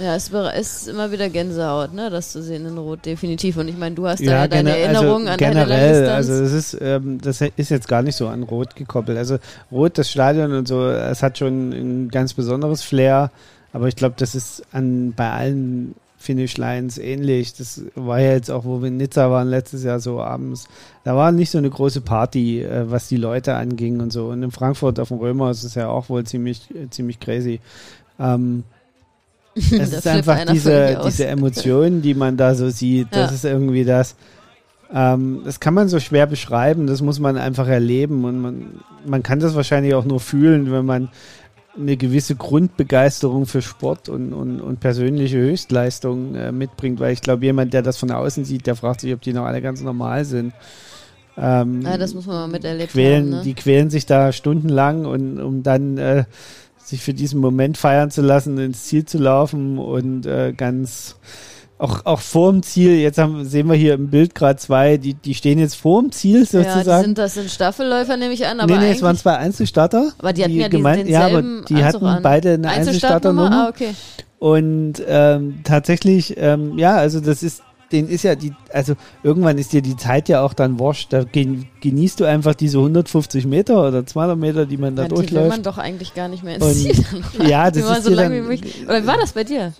[0.00, 0.28] Ja, es
[0.58, 3.56] ist immer wieder Gänsehaut, ne, das zu sehen in Rot, definitiv.
[3.56, 6.04] Und ich meine, du hast da Ja, ja deine gene- Erinnerung also an deine generell,
[6.04, 6.28] Langdistanz.
[6.30, 9.18] also es ist, ähm, das ist jetzt gar nicht so an Rot gekoppelt.
[9.18, 9.38] Also
[9.70, 13.30] Rot, das Stadion und so, es hat schon ein ganz besonderes Flair,
[13.72, 17.54] aber ich glaube, das ist an bei allen Finish Lines ähnlich.
[17.54, 20.68] Das war ja jetzt auch, wo wir in Nizza waren letztes Jahr so abends.
[21.02, 24.26] Da war nicht so eine große Party, äh, was die Leute anging und so.
[24.28, 27.60] Und in Frankfurt auf dem Römer ist es ja auch wohl ziemlich, äh, ziemlich crazy.
[28.18, 28.64] Ähm,
[29.54, 33.08] es Da ist einfach diese, diese Emotionen, die man da so sieht.
[33.10, 33.34] Das Ja.
[33.34, 34.16] ist irgendwie das.
[34.92, 39.22] Ähm, das kann man so schwer beschreiben, das muss man einfach erleben und man, man
[39.22, 41.10] kann das wahrscheinlich auch nur fühlen, wenn man
[41.78, 47.44] eine gewisse Grundbegeisterung für Sport und, und, und persönliche Höchstleistung äh, mitbringt, weil ich glaube,
[47.44, 50.24] jemand, der das von außen sieht, der fragt sich, ob die noch alle ganz normal
[50.24, 50.52] sind.
[51.38, 53.30] Ähm, ja, das muss man mal miterlebt quälen, haben.
[53.38, 53.42] Ne?
[53.44, 56.24] Die quälen sich da stundenlang und um dann äh,
[56.84, 61.16] sich für diesen Moment feiern zu lassen, ins Ziel zu laufen und äh, ganz
[61.78, 65.14] auch, auch vor dem Ziel, jetzt haben, sehen wir hier im Bild gerade zwei, die,
[65.14, 67.04] die stehen jetzt vor dem Ziel ja, die sozusagen.
[67.04, 70.12] sind, das sind Staffelläufer, nehme ich an, aber nee, nee, es waren zwei Einzelstarter.
[70.18, 72.22] aber die hatten ja gemeint- ja, aber die Anzug hatten an.
[72.22, 73.44] beide eine Einzelstartnummer?
[73.44, 73.66] Einzelstarternummer.
[73.66, 73.94] Ah, okay.
[74.38, 77.62] Und ähm, tatsächlich, ähm, ja, also das ist,
[77.92, 81.12] den ist ja die, also irgendwann ist dir die Zeit ja auch dann wurscht.
[81.12, 85.08] Da gen, genießt du einfach diese 150 Meter oder 200 Meter, die man da Ja,
[85.08, 85.48] die will durchläuft.
[85.48, 86.94] man doch eigentlich gar nicht mehr ins Ziel.
[87.46, 88.84] ja, das ist so lange dann, wie möglich.
[88.86, 89.72] Oder wie war das bei dir?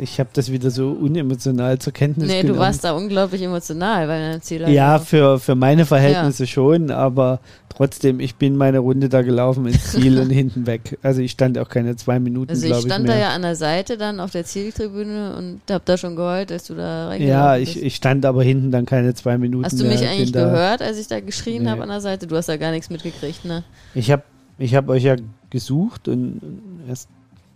[0.00, 2.56] Ich habe das wieder so unemotional zur Kenntnis Nee, genommen.
[2.58, 4.74] du warst da unglaublich emotional bei deiner Zieleinlauf.
[4.74, 9.90] Ja, für, für meine Verhältnisse schon, aber trotzdem, ich bin meine Runde da gelaufen ins
[9.90, 10.98] Ziel und hinten weg.
[11.02, 13.14] Also ich stand auch keine zwei Minuten, Also ich ich, stand mehr.
[13.16, 16.66] da ja an der Seite dann auf der Zieltribüne und hab da schon geheult, als
[16.68, 19.82] du da reingelaufen ja, ich, ich stand aber hinten dann keine zwei Minuten Hast du
[19.82, 19.92] mehr.
[19.94, 21.70] mich bin eigentlich gehört, als ich da geschrien Nee.
[21.70, 22.28] habe an der Seite?
[22.28, 23.64] Du hast da gar nichts mitgekriegt, ne?
[23.94, 24.22] Ich habe
[24.58, 25.16] ich hab euch ja
[25.50, 26.40] gesucht und
[26.88, 27.08] erst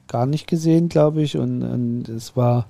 [0.09, 1.37] gar nicht gesehen, glaube ich.
[1.37, 2.67] Und, und es war,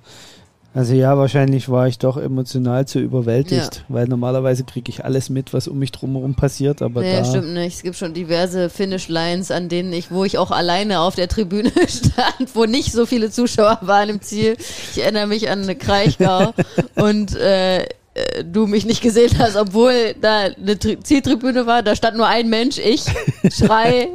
[0.74, 5.54] also ja, wahrscheinlich war ich doch emotional zu überwältigt, weil normalerweise kriege ich alles mit,
[5.54, 6.82] was um mich drumherum passiert.
[6.82, 7.76] Aber nee, da, stimmt nicht.
[7.76, 11.72] Es gibt schon diverse Finish-Lines, an denen ich, wo ich auch alleine auf der Tribüne
[11.88, 14.56] stand, wo nicht so viele Zuschauer waren im Ziel.
[14.94, 16.52] Ich erinnere mich an eine Kraichgau
[16.96, 17.84] und äh,
[18.18, 22.26] äh, du mich nicht gesehen hast, obwohl da eine Tri Zieltribüne war, da stand nur
[22.26, 23.04] ein Mensch, ich,
[23.52, 24.08] Schrei,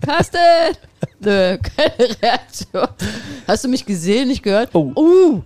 [0.00, 0.38] Carsten!
[1.20, 2.88] Nö, keine Reaktion.
[3.46, 4.70] Hast du mich gesehen, nicht gehört?
[4.72, 4.92] Oh.
[4.96, 5.42] Uh,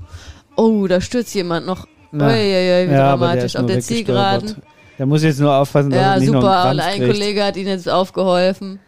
[0.57, 1.87] oh, da stürzt jemand noch.
[2.13, 3.57] Uiuiui, wie ja, aber der dramatisch.
[3.57, 3.81] Auf der.
[3.81, 4.57] Zielgeraden.
[4.99, 6.63] Der muss jetzt nur aufpassen, dass Ja, er nicht noch super.
[6.65, 7.13] einen Und ein kriegt.
[7.13, 8.79] Kollege hat ihnen jetzt aufgeholfen.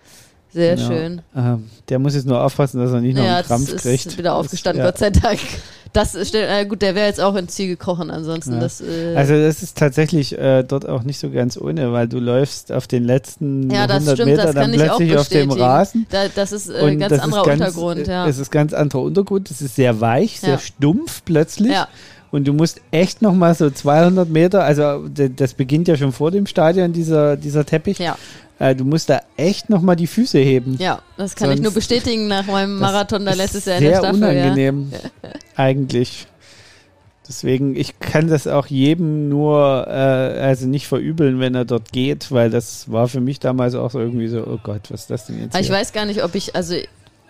[0.55, 0.89] Sehr Genau.
[0.89, 1.23] schön.
[1.37, 4.17] Ähm, der muss jetzt nur aufpassen, dass er nicht noch Ja, einen Krampf ist kriegt.
[4.17, 5.41] wieder aufgestanden, Das- Gott sei Dank.
[5.93, 8.61] Das ist, äh, gut, der wäre jetzt auch ins Ziel gekrochen, ansonsten Ja.
[8.61, 12.19] das, äh, Also das ist tatsächlich äh, dort auch nicht so ganz ohne, weil du
[12.19, 15.19] läufst auf den letzten ja, das 100 stimmt, Meter das dann kann ich auch plötzlich
[15.19, 15.51] auf dem.
[15.53, 16.07] Rasen.
[16.11, 18.27] Da, das ist äh, und ganz das anderer ist ganz, Untergrund, äh, ja.
[18.29, 20.59] Es ist ganz anderer Untergrund, es ist sehr weich, sehr Ja.
[20.59, 21.71] stumpf plötzlich.
[21.73, 21.87] Ja,
[22.33, 25.05] Und du musst echt nochmal so 200 Meter, also
[25.37, 28.01] das beginnt ja schon vor dem Stadion, dieser, dieser Teppich.
[28.01, 28.19] ja,
[28.59, 30.77] Äh, du musst da echt nochmal die Füße heben.
[30.79, 33.91] ja, das kann ich Sonst- nur bestätigen nach meinem Marathon da letztes Jahr in der
[33.95, 34.17] Sehr Staffel.
[34.17, 34.93] unangenehm,
[35.57, 36.27] eigentlich.
[37.27, 42.31] Deswegen, ich kann das auch jedem nur, äh, also nicht verübeln, wenn er dort geht,
[42.31, 45.27] weil das war für mich damals auch so irgendwie so, oh Gott, was ist das
[45.27, 45.55] denn jetzt?
[45.55, 45.77] Aber ich hier?
[45.77, 46.75] weiß gar nicht, ob ich, also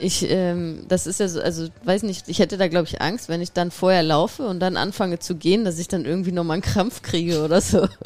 [0.01, 3.29] ich, ähm, das ist ja so, also weiß nicht, ich hätte da glaube ich Angst,
[3.29, 6.55] wenn ich dann vorher laufe und dann anfange zu gehen, dass ich dann irgendwie nochmal
[6.55, 7.87] einen Krampf kriege oder so.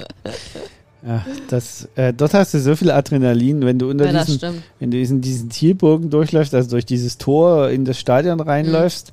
[1.07, 4.91] Ja, das, äh, dort hast du so viel Adrenalin, wenn du unter Ja, diesen, wenn
[4.91, 9.13] du diesen, diesen Zielbogen durchläufst, also durch dieses Tor in das Stadion reinläufst,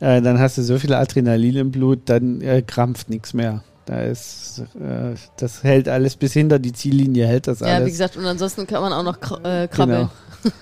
[0.00, 0.06] Mhm.
[0.06, 3.62] äh, dann hast du so viel Adrenalin im Blut, dann äh, krampft nichts mehr.
[3.84, 7.86] Da ist, äh, das hält alles bis hinter die Ziellinie, hält das Ja, alles.
[7.86, 10.08] wie gesagt, und ansonsten kann man auch noch äh, krabbeln.
[10.42, 10.52] Genau.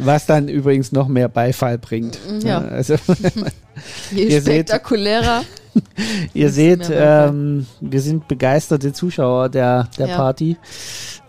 [0.00, 2.18] Was dann übrigens noch mehr Beifall bringt.
[2.42, 2.58] Ja.
[2.58, 2.96] also
[4.10, 5.42] Je spektakulärer.
[6.34, 10.16] ihr seht, ähm, wir sind begeisterte Zuschauer der, der Ja.
[10.16, 10.56] Party.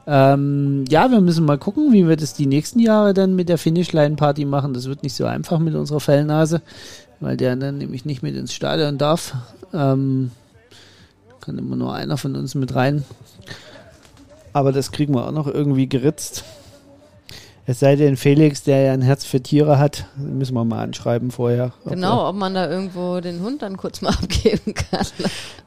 [0.08, 3.60] Ähm, ja, wir müssen mal gucken, wie wir das die nächsten Jahre dann mit der
[3.60, 4.74] Finishline-Party machen.
[4.74, 6.62] Das wird nicht so einfach mit unserer Fellnase,
[7.20, 9.36] weil der dann nämlich nicht mit ins Stadion darf.
[9.74, 10.32] Ähm,
[11.42, 13.04] kann immer nur einer von uns mit rein.
[14.52, 16.44] Aber das kriegen wir auch noch irgendwie geritzt.
[17.70, 21.30] Es sei denn, Felix, der ja ein Herz für Tiere hat, müssen wir mal anschreiben
[21.30, 21.72] vorher.
[21.86, 25.06] ob Genau, ob man da irgendwo den Hund dann kurz mal abgeben kann.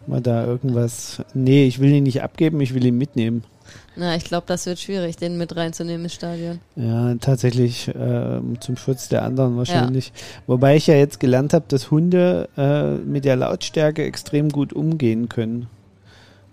[0.09, 1.23] Mal da irgendwas.
[1.33, 3.45] Nee, ich will ihn nicht abgeben, ich will ihn mitnehmen.
[3.95, 6.59] Na, ich glaube, das wird schwierig, den mit reinzunehmen ins Stadion.
[6.75, 10.13] Ja, tatsächlich ähm, zum Schutz der anderen wahrscheinlich.
[10.49, 15.29] Wobei ich ja jetzt gelernt habe, dass Hunde äh, mit der Lautstärke extrem gut umgehen
[15.29, 15.69] können.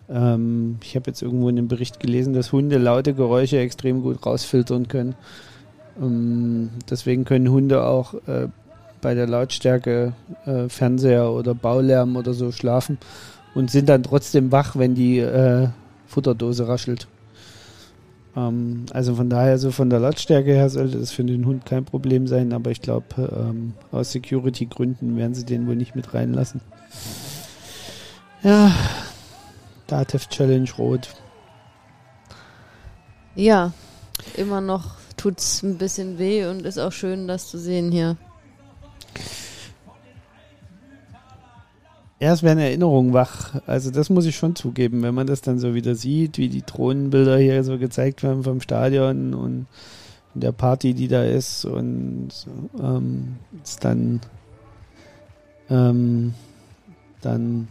[0.09, 4.25] Ähm, ich habe jetzt irgendwo in einem Bericht gelesen, dass Hunde laute Geräusche extrem gut
[4.25, 5.15] rausfiltern können.
[6.01, 8.47] Ähm, deswegen können Hunde auch äh,
[9.01, 10.13] bei der Lautstärke
[10.45, 12.97] äh, Fernseher oder Baulärm oder so schlafen
[13.55, 15.67] und sind dann trotzdem wach, wenn die äh,
[16.07, 17.07] Futterdose raschelt.
[18.35, 21.85] Ähm, also von daher, so von der Lautstärke her sollte das für den Hund kein
[21.85, 26.61] Problem sein, aber ich glaube, ähm, aus Security-Gründen werden sie den wohl nicht mit reinlassen.
[28.43, 28.71] Ja,
[29.89, 31.09] Dativ Challenge Rot.
[33.35, 33.73] Ja,
[34.37, 38.17] immer noch tut's ein bisschen weh und ist auch schön, das zu sehen hier.
[42.21, 43.55] Ja, es werden Erinnerungen wach.
[43.65, 46.63] Also das muss ich schon zugeben, wenn man das dann so wieder sieht, wie die
[46.65, 49.67] Drohnenbilder hier so gezeigt werden vom Stadion und
[50.33, 52.29] der Party, die da ist und
[52.79, 54.21] ähm, ist dann
[55.69, 56.33] ähm,
[57.21, 57.67] dann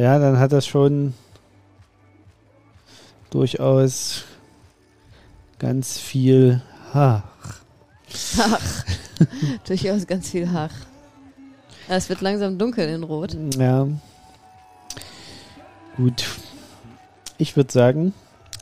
[0.00, 1.14] ja, dann hat das schon
[3.30, 4.24] durchaus
[5.58, 6.62] ganz viel
[6.94, 7.22] ha,
[8.38, 8.84] Ach,
[9.66, 10.72] durchaus ganz viel Hach.
[11.88, 13.36] Ja, es wird langsam dunkel in Rot.
[13.56, 13.88] Ja.
[15.96, 16.24] Gut.
[17.38, 18.14] Ich würde sagen,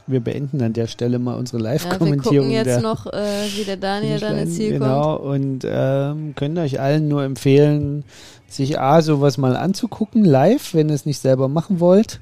[0.09, 3.65] wir beenden an der Stelle mal unsere Ja, wir gucken Live-Kommentierung jetzt noch, äh, wie
[3.65, 4.57] der Daniel dann ins.
[4.57, 8.05] Ziel Genau, und ähm, können euch allen nur empfehlen,
[8.49, 12.21] sich A, sowas mal anzugucken, live, wenn ihr es nicht selber machen wollt.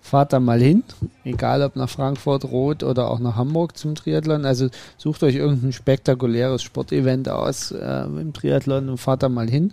[0.00, 0.82] fahrt da mal hin,
[1.24, 4.44] egal ob nach Frankfurt, Rot oder auch nach Hamburg zum Triathlon.
[4.44, 9.72] Also sucht euch irgendein spektakuläres Sportevent aus äh, im Triathlon und fahrt da mal hin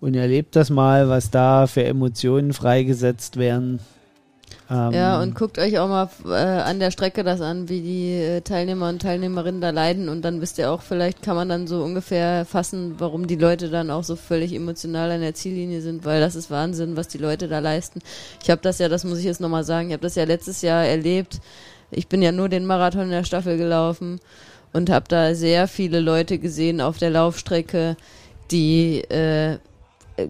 [0.00, 3.80] und erlebt das mal, was da für Emotionen freigesetzt werden.
[4.70, 8.12] Ähm ja, und guckt euch auch mal äh, an der Strecke das an, wie die
[8.14, 11.66] äh, Teilnehmer und Teilnehmerinnen da leiden und dann wisst ihr auch, vielleicht kann man dann
[11.66, 16.04] so ungefähr fassen, warum die Leute dann auch so völlig emotional an der Ziellinie sind,
[16.04, 18.00] weil das ist Wahnsinn, was die Leute da leisten.
[18.42, 20.62] Ich habe das ja, das muss ich jetzt nochmal sagen, ich habe das ja letztes
[20.62, 21.40] Jahr erlebt.
[21.90, 24.20] Ich bin ja nur den Marathon in der Staffel gelaufen
[24.72, 27.96] und habe da sehr viele Leute gesehen auf der Laufstrecke,
[28.50, 29.58] die äh,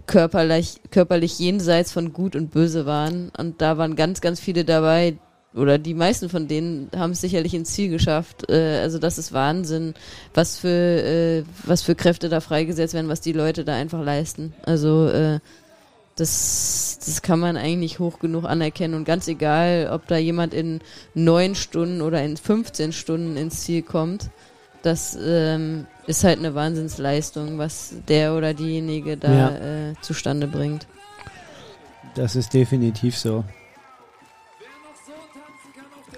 [0.07, 3.31] körperlich, körperlich jenseits von Gut und Böse waren.
[3.37, 5.17] Und da waren ganz, ganz viele dabei,
[5.53, 8.49] oder die meisten von denen haben es sicherlich ins Ziel geschafft.
[8.49, 9.95] Äh, also das ist Wahnsinn,
[10.33, 14.55] was für, äh, was für Kräfte da freigesetzt werden, was die Leute da einfach leisten.
[14.63, 15.41] Also äh,
[16.17, 18.95] das, das kann man eigentlich hoch genug anerkennen.
[18.95, 20.81] Und ganz egal, ob da jemand in
[21.15, 24.31] neun Stunden oder in 15 Stunden ins Ziel kommt,
[24.83, 29.91] das ähm, ist halt eine Wahnsinnsleistung, was der oder diejenige da ja.
[29.91, 30.87] äh, zustande bringt.
[32.15, 33.45] Das ist definitiv so.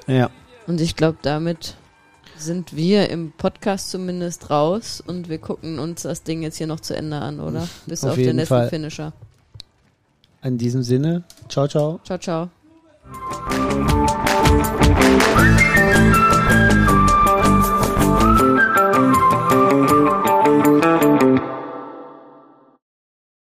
[0.07, 0.31] Ja.
[0.67, 1.77] Und ich glaube, damit
[2.37, 6.81] sind wir im Podcast zumindest raus und wir gucken uns das Ding jetzt hier noch
[6.81, 7.69] zu Ende an, oder?
[7.87, 8.69] Bis auf, auf den letzten Fall.
[8.69, 9.13] Finisher.
[10.43, 12.01] In diesem Sinne, ciao, ciao.
[12.03, 12.51] Ciao, ciao.